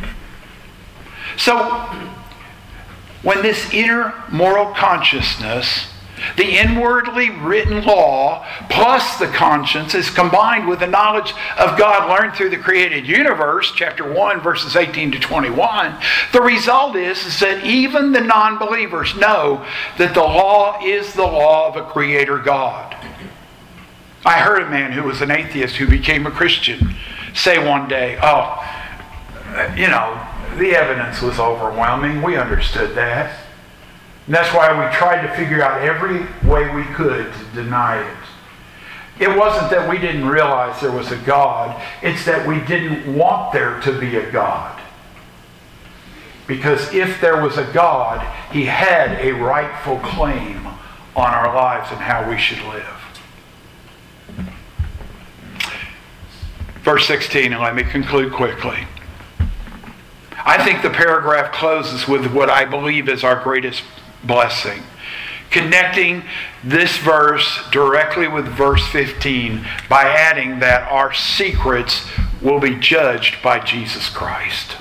So, 1.37 1.69
when 3.21 3.41
this 3.41 3.73
inner 3.73 4.13
moral 4.31 4.73
consciousness, 4.73 5.87
the 6.37 6.57
inwardly 6.57 7.29
written 7.29 7.83
law, 7.83 8.45
plus 8.69 9.17
the 9.17 9.27
conscience, 9.27 9.93
is 9.93 10.09
combined 10.09 10.67
with 10.67 10.79
the 10.79 10.87
knowledge 10.87 11.33
of 11.57 11.77
God 11.77 12.09
learned 12.09 12.35
through 12.35 12.49
the 12.49 12.57
created 12.57 13.07
universe, 13.07 13.71
chapter 13.75 14.09
1, 14.09 14.41
verses 14.41 14.75
18 14.75 15.11
to 15.13 15.19
21, 15.19 15.95
the 16.31 16.41
result 16.41 16.95
is, 16.95 17.25
is 17.25 17.39
that 17.39 17.65
even 17.65 18.11
the 18.11 18.21
non 18.21 18.57
believers 18.57 19.15
know 19.15 19.65
that 19.97 20.13
the 20.13 20.21
law 20.21 20.79
is 20.83 21.13
the 21.13 21.23
law 21.23 21.67
of 21.67 21.75
a 21.75 21.83
creator 21.83 22.37
God. 22.37 22.95
I 24.25 24.39
heard 24.39 24.63
a 24.63 24.69
man 24.69 24.93
who 24.93 25.03
was 25.03 25.21
an 25.21 25.31
atheist 25.31 25.75
who 25.75 25.87
became 25.87 26.25
a 26.25 26.31
Christian 26.31 26.95
say 27.33 27.57
one 27.57 27.89
day, 27.89 28.17
Oh, 28.21 28.63
you 29.75 29.87
know, 29.87 30.25
the 30.57 30.75
evidence 30.75 31.21
was 31.21 31.39
overwhelming. 31.39 32.21
We 32.21 32.37
understood 32.37 32.95
that. 32.95 33.39
And 34.25 34.35
that's 34.35 34.53
why 34.53 34.71
we 34.71 34.95
tried 34.95 35.25
to 35.27 35.35
figure 35.35 35.61
out 35.61 35.81
every 35.81 36.25
way 36.49 36.73
we 36.73 36.83
could 36.93 37.31
to 37.33 37.45
deny 37.53 38.01
it. 38.01 38.17
It 39.19 39.37
wasn't 39.37 39.69
that 39.71 39.89
we 39.89 39.99
didn't 39.99 40.27
realize 40.27 40.81
there 40.81 40.91
was 40.91 41.11
a 41.11 41.17
God, 41.17 41.81
it's 42.01 42.25
that 42.25 42.47
we 42.47 42.59
didn't 42.61 43.15
want 43.15 43.53
there 43.53 43.79
to 43.81 43.99
be 43.99 44.15
a 44.17 44.31
God. 44.31 44.81
Because 46.47 46.93
if 46.93 47.21
there 47.21 47.41
was 47.41 47.57
a 47.57 47.71
God, 47.73 48.25
he 48.51 48.65
had 48.65 49.19
a 49.23 49.31
rightful 49.33 49.99
claim 49.99 50.65
on 51.15 51.33
our 51.33 51.55
lives 51.55 51.91
and 51.91 51.99
how 51.99 52.27
we 52.29 52.37
should 52.37 52.61
live. 52.65 52.87
Verse 56.81 57.07
16, 57.07 57.53
and 57.53 57.61
let 57.61 57.75
me 57.75 57.83
conclude 57.83 58.33
quickly. 58.33 58.87
I 60.45 60.63
think 60.63 60.81
the 60.81 60.89
paragraph 60.89 61.53
closes 61.53 62.07
with 62.07 62.33
what 62.33 62.49
I 62.49 62.65
believe 62.65 63.07
is 63.07 63.23
our 63.23 63.41
greatest 63.41 63.83
blessing. 64.23 64.83
Connecting 65.51 66.23
this 66.63 66.97
verse 66.97 67.59
directly 67.71 68.27
with 68.27 68.47
verse 68.47 68.85
15 68.87 69.65
by 69.87 70.03
adding 70.03 70.59
that 70.59 70.91
our 70.91 71.13
secrets 71.13 72.07
will 72.41 72.59
be 72.59 72.75
judged 72.75 73.41
by 73.41 73.59
Jesus 73.59 74.09
Christ. 74.09 74.77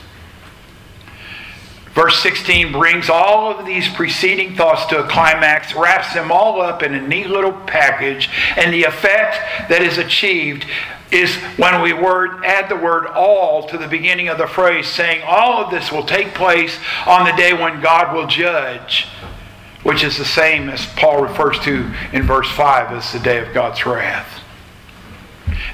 Verse 1.95 2.23
16 2.23 2.73
brings 2.73 3.11
all 3.11 3.51
of 3.53 3.67
these 3.67 3.87
preceding 3.89 4.57
thoughts 4.57 4.87
to 4.87 5.05
a 5.05 5.09
climax, 5.09 5.75
wraps 5.75 6.15
them 6.15 6.33
all 6.33 6.63
up 6.63 6.83
in 6.83 6.95
a 6.95 7.07
neat 7.07 7.29
little 7.29 7.53
package, 7.53 8.31
and 8.57 8.73
the 8.73 8.85
effect 8.85 9.37
that 9.69 9.83
is 9.83 9.99
achieved 9.99 10.65
is 11.11 11.35
when 11.59 11.83
we 11.83 11.93
word, 11.93 12.43
add 12.45 12.71
the 12.71 12.77
word 12.77 13.07
all 13.09 13.69
to 13.69 13.77
the 13.77 13.87
beginning 13.87 14.29
of 14.29 14.39
the 14.39 14.47
phrase, 14.47 14.89
saying 14.89 15.23
all 15.27 15.63
of 15.63 15.71
this 15.71 15.93
will 15.93 16.05
take 16.05 16.33
place 16.35 16.79
on 17.07 17.27
the 17.27 17.37
day 17.37 17.53
when 17.53 17.83
God 17.83 18.17
will 18.17 18.27
judge, 18.27 19.07
which 19.83 20.03
is 20.03 20.17
the 20.17 20.25
same 20.25 20.71
as 20.71 20.87
Paul 20.97 21.23
refers 21.23 21.59
to 21.61 21.93
in 22.15 22.23
verse 22.23 22.51
5 22.51 22.93
as 22.93 23.13
the 23.13 23.19
day 23.19 23.39
of 23.47 23.53
God's 23.53 23.85
wrath. 23.85 24.42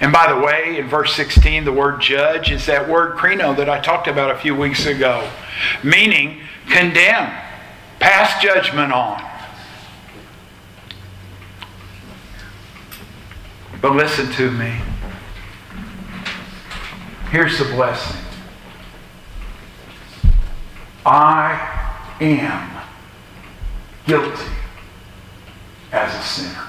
And 0.00 0.12
by 0.12 0.32
the 0.32 0.40
way, 0.40 0.78
in 0.78 0.88
verse 0.88 1.14
16, 1.14 1.64
the 1.64 1.72
word 1.72 2.00
judge 2.00 2.50
is 2.52 2.66
that 2.66 2.88
word 2.88 3.16
krino 3.16 3.56
that 3.56 3.68
I 3.68 3.80
talked 3.80 4.06
about 4.06 4.30
a 4.30 4.38
few 4.38 4.54
weeks 4.54 4.86
ago, 4.86 5.28
meaning 5.82 6.40
condemn, 6.68 7.32
pass 7.98 8.40
judgment 8.40 8.92
on. 8.92 9.22
But 13.80 13.94
listen 13.94 14.30
to 14.32 14.50
me. 14.50 14.80
Here's 17.30 17.58
the 17.58 17.64
blessing 17.66 18.20
I 21.04 22.14
am 22.20 22.82
guilty 24.06 24.52
as 25.92 26.14
a 26.14 26.22
sinner. 26.22 26.67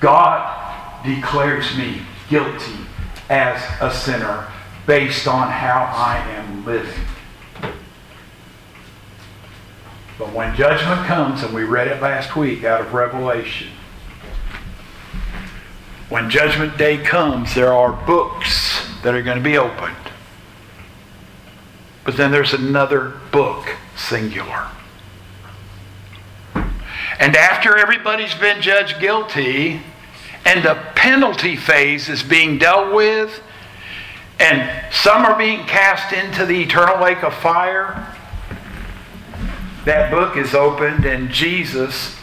God 0.00 1.04
declares 1.04 1.76
me 1.76 2.02
guilty 2.28 2.76
as 3.28 3.62
a 3.80 3.92
sinner 3.94 4.48
based 4.86 5.28
on 5.28 5.48
how 5.48 5.90
I 5.94 6.18
am 6.30 6.64
living. 6.64 7.04
But 10.18 10.32
when 10.32 10.54
judgment 10.54 11.06
comes, 11.06 11.42
and 11.42 11.54
we 11.54 11.64
read 11.64 11.88
it 11.88 12.02
last 12.02 12.36
week 12.36 12.64
out 12.64 12.80
of 12.80 12.92
Revelation, 12.92 13.68
when 16.08 16.28
judgment 16.28 16.76
day 16.76 16.98
comes, 16.98 17.54
there 17.54 17.72
are 17.72 17.92
books 18.04 18.86
that 19.02 19.14
are 19.14 19.22
going 19.22 19.38
to 19.38 19.44
be 19.44 19.56
opened. 19.56 19.96
But 22.04 22.16
then 22.16 22.32
there's 22.32 22.52
another 22.52 23.14
book, 23.30 23.76
singular. 23.96 24.66
And 27.20 27.36
after 27.36 27.78
everybody's 27.78 28.34
been 28.34 28.60
judged 28.60 28.98
guilty, 28.98 29.82
and 30.44 30.64
the 30.64 30.74
penalty 30.94 31.56
phase 31.56 32.08
is 32.08 32.22
being 32.22 32.58
dealt 32.58 32.94
with, 32.94 33.42
and 34.38 34.92
some 34.92 35.24
are 35.24 35.36
being 35.36 35.66
cast 35.66 36.12
into 36.12 36.46
the 36.46 36.62
eternal 36.62 37.00
lake 37.00 37.22
of 37.22 37.34
fire. 37.34 38.16
That 39.84 40.10
book 40.10 40.36
is 40.36 40.54
opened, 40.54 41.04
and 41.04 41.30
Jesus, 41.30 42.16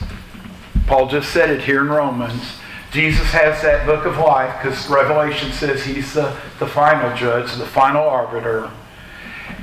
Paul 0.87 1.07
just 1.07 1.31
said 1.31 1.49
it 1.49 1.61
here 1.61 1.81
in 1.81 1.89
Romans, 1.89 2.43
Jesus 2.91 3.27
has 3.27 3.61
that 3.61 3.85
book 3.85 4.05
of 4.05 4.17
life 4.17 4.61
because 4.61 4.89
Revelation 4.89 5.51
says 5.51 5.83
he's 5.83 6.13
the, 6.13 6.35
the 6.59 6.67
final 6.67 7.15
judge, 7.15 7.53
the 7.55 7.65
final 7.65 8.03
arbiter. 8.03 8.71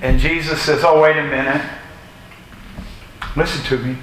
And 0.03 0.21
Jesus 0.21 0.61
says, 0.61 0.85
Oh, 0.85 1.01
wait 1.01 1.17
a 1.17 1.25
minute. 1.25 1.65
Listen 3.37 3.65
to 3.65 3.79
me. 3.79 3.97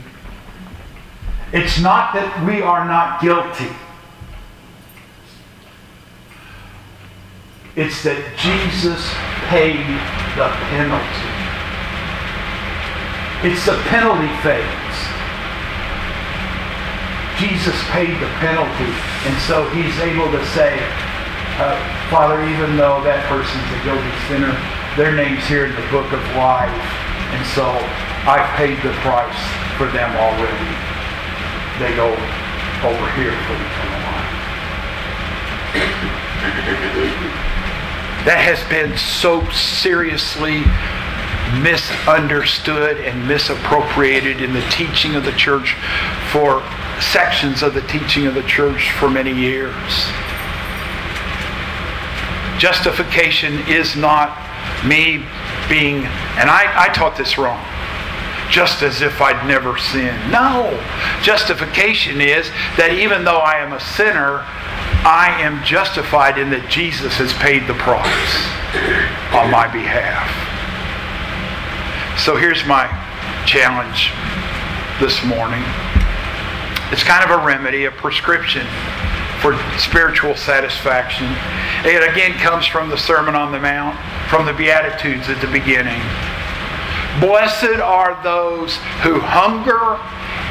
It's 1.54 1.80
not 1.80 2.14
that 2.14 2.46
we 2.46 2.62
are 2.62 2.86
not 2.86 3.22
guilty. 3.22 3.74
It's 7.80 8.04
that 8.04 8.20
Jesus 8.36 9.00
paid 9.48 9.80
the 10.36 10.52
penalty. 10.76 11.28
It's 13.48 13.64
the 13.64 13.80
penalty 13.88 14.28
phase. 14.44 15.00
Jesus 17.40 17.80
paid 17.96 18.12
the 18.20 18.28
penalty, 18.44 18.92
and 19.24 19.36
so 19.48 19.64
he's 19.72 19.96
able 20.04 20.28
to 20.36 20.44
say, 20.52 20.76
uh, 21.64 21.80
Father, 22.12 22.44
even 22.44 22.76
though 22.76 23.00
that 23.08 23.24
person's 23.32 23.64
a 23.72 23.80
guilty 23.88 24.16
sinner, 24.28 24.52
their 25.00 25.16
name's 25.16 25.48
here 25.48 25.64
in 25.64 25.72
the 25.72 25.88
book 25.96 26.12
of 26.12 26.20
life, 26.36 26.76
and 27.32 27.44
so 27.56 27.72
I've 28.28 28.52
paid 28.60 28.84
the 28.84 28.92
price 29.00 29.42
for 29.80 29.88
them 29.96 30.12
already. 30.20 30.72
They 31.80 31.96
go 31.96 32.12
over 32.84 33.08
here 33.16 33.32
for 33.48 33.56
eternal 33.56 34.04
life 34.12 34.32
that 38.26 38.38
has 38.38 38.62
been 38.70 38.96
so 38.98 39.48
seriously 39.50 40.62
misunderstood 41.60 42.98
and 42.98 43.28
misappropriated 43.28 44.42
in 44.42 44.54
the 44.54 44.62
teaching 44.70 45.16
of 45.16 45.26
the 45.26 45.32
church 45.34 45.76
for 46.32 46.64
sections 47.02 47.64
of 47.64 47.74
the 47.74 47.82
teaching 47.82 48.28
of 48.28 48.36
the 48.36 48.44
church 48.44 48.92
for 48.92 49.10
many 49.10 49.34
years. 49.34 49.74
Justification 52.58 53.58
is 53.68 53.96
not 53.96 54.38
me 54.86 55.26
being, 55.68 56.06
and 56.38 56.50
I, 56.50 56.86
I 56.86 56.94
taught 56.94 57.18
this 57.18 57.38
wrong, 57.38 57.64
just 58.52 58.84
as 58.84 59.02
if 59.02 59.20
I'd 59.20 59.48
never 59.48 59.78
sinned. 59.78 60.32
No. 60.32 60.70
Justification 61.24 62.22
is 62.22 62.50
that 62.78 62.94
even 62.94 63.24
though 63.26 63.40
I 63.40 63.56
am 63.56 63.74
a 63.74 63.80
sinner, 63.80 64.46
I 65.04 65.42
am 65.42 65.64
justified 65.64 66.38
in 66.38 66.52
that 66.52 66.70
Jesus 66.70 67.18
has 67.18 67.34
paid 67.42 67.66
the 67.66 67.74
price 67.74 68.38
on 69.34 69.50
my 69.50 69.66
behalf. 69.66 70.30
So 72.22 72.36
here's 72.38 72.62
my 72.70 72.86
challenge 73.50 74.14
this 75.02 75.26
morning. 75.26 75.66
It's 76.94 77.02
kind 77.02 77.26
of 77.26 77.34
a 77.34 77.42
remedy, 77.42 77.86
a 77.86 77.92
prescription 77.92 78.68
for 79.42 79.58
spiritual 79.80 80.36
satisfaction. 80.36 81.26
It 81.82 82.06
again 82.06 82.38
comes 82.38 82.68
from 82.68 82.90
the 82.90 82.98
Sermon 82.98 83.34
on 83.34 83.52
the 83.52 83.60
Mount, 83.60 83.98
from 84.30 84.46
the 84.46 84.54
Beatitudes 84.54 85.30
at 85.30 85.42
the 85.42 85.50
beginning. 85.50 86.00
Blessed 87.20 87.82
are 87.82 88.22
those 88.22 88.78
who 89.02 89.20
hunger 89.20 89.98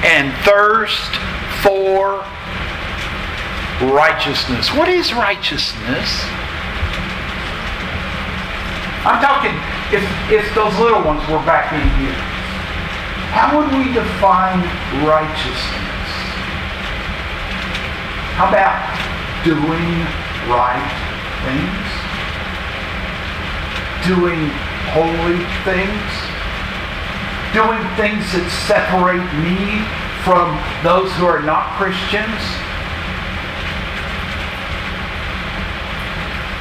and 0.02 0.34
thirst 0.42 1.14
for 1.62 2.26
righteousness. 3.82 4.72
What 4.74 4.88
is 4.88 5.14
righteousness? 5.14 6.22
I'm 9.02 9.20
talking 9.22 9.56
if, 9.92 10.04
if 10.30 10.54
those 10.54 10.78
little 10.78 11.02
ones 11.02 11.26
were 11.28 11.40
back 11.48 11.72
in 11.72 11.80
here. 11.98 12.14
How 13.32 13.56
would 13.56 13.72
we 13.72 13.92
define 13.94 14.60
righteousness? 15.06 15.90
How 18.36 18.48
about 18.48 18.76
doing 19.44 20.04
right 20.50 20.84
things? 21.48 21.88
Doing 24.04 24.50
holy 24.92 25.40
things? 25.64 26.10
Doing 27.56 27.80
things 27.96 28.24
that 28.36 28.46
separate 28.68 29.24
me 29.40 29.86
from 30.24 30.60
those 30.84 31.10
who 31.16 31.24
are 31.24 31.42
not 31.42 31.76
Christians? 31.78 32.69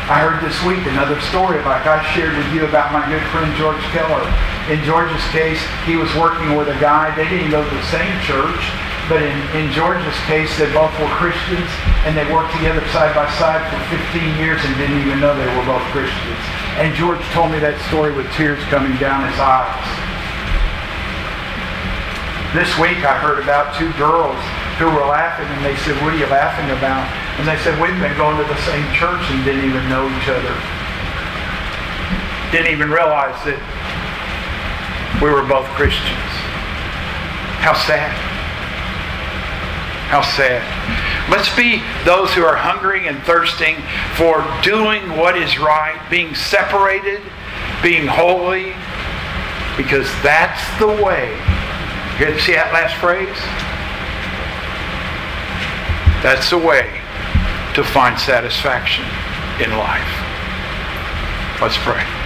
I 0.10 0.26
heard 0.26 0.42
this 0.42 0.58
week 0.66 0.82
another 0.90 1.22
story 1.30 1.62
like 1.62 1.86
I 1.86 2.02
shared 2.18 2.34
with 2.34 2.50
you 2.50 2.66
about 2.66 2.90
my 2.90 3.06
good 3.14 3.22
friend 3.30 3.46
George 3.54 3.78
Keller. 3.94 4.26
In 4.66 4.82
George's 4.82 5.22
case, 5.30 5.62
he 5.86 6.02
was 6.02 6.10
working 6.18 6.58
with 6.58 6.66
a 6.66 6.74
guy. 6.82 7.14
They 7.14 7.30
didn't 7.30 7.54
go 7.54 7.62
to 7.62 7.70
the 7.70 7.90
same 7.94 8.10
church, 8.26 8.58
but 9.06 9.22
in, 9.22 9.38
in 9.54 9.70
George's 9.70 10.18
case, 10.26 10.50
they 10.58 10.66
both 10.74 10.90
were 10.98 11.14
Christians, 11.22 11.70
and 12.10 12.18
they 12.18 12.26
worked 12.34 12.50
together 12.58 12.82
side 12.90 13.14
by 13.14 13.30
side 13.38 13.62
for 13.70 13.78
15 13.94 14.34
years 14.42 14.58
and 14.66 14.74
didn't 14.82 14.98
even 14.98 15.22
know 15.22 15.30
they 15.38 15.46
were 15.54 15.70
both 15.70 15.86
Christians. 15.94 16.42
And 16.82 16.90
George 16.98 17.22
told 17.30 17.54
me 17.54 17.62
that 17.62 17.78
story 17.86 18.10
with 18.10 18.26
tears 18.34 18.58
coming 18.74 18.98
down 18.98 19.30
his 19.30 19.38
eyes. 19.38 19.78
This 22.58 22.74
week 22.82 23.06
I 23.06 23.14
heard 23.14 23.46
about 23.46 23.78
two 23.78 23.94
girls 23.94 24.42
who 24.82 24.90
were 24.90 25.06
laughing, 25.06 25.46
and 25.54 25.62
they 25.62 25.78
said, 25.86 25.94
What 26.02 26.18
are 26.18 26.18
you 26.18 26.26
laughing 26.34 26.74
about? 26.74 27.29
And 27.40 27.48
they 27.48 27.58
said, 27.64 27.80
We've 27.82 27.96
been 28.00 28.16
going 28.18 28.38
to 28.38 28.44
the 28.44 28.60
same 28.68 28.84
church 28.94 29.24
and 29.32 29.44
didn't 29.46 29.64
even 29.64 29.88
know 29.88 30.06
each 30.06 30.28
other. 30.28 30.54
Didn't 32.52 32.72
even 32.76 32.92
realize 32.92 33.40
that 33.48 33.58
we 35.24 35.32
were 35.32 35.48
both 35.48 35.66
Christians. 35.80 36.32
How 37.64 37.74
sad. 37.74 38.12
How 40.12 40.22
sad. 40.22 40.62
Let's 41.32 41.56
be 41.56 41.82
those 42.04 42.34
who 42.34 42.44
are 42.44 42.56
hungering 42.56 43.08
and 43.08 43.22
thirsting 43.24 43.76
for 44.16 44.44
doing 44.64 45.18
what 45.18 45.38
is 45.38 45.60
right, 45.60 46.00
being 46.10 46.36
separated 46.36 47.22
being 47.82 48.08
holy, 48.08 48.74
because 49.78 50.08
that's 50.22 50.60
the 50.80 50.88
way. 50.88 51.32
You 52.20 52.38
see 52.40 52.54
that 52.54 52.72
last 52.74 52.96
phrase? 53.00 53.40
That's 56.22 56.50
the 56.50 56.58
way 56.58 56.99
to 57.80 57.86
find 57.86 58.20
satisfaction 58.20 59.06
in 59.64 59.72
life. 59.78 60.12
Let's 61.62 61.78
pray. 61.78 62.19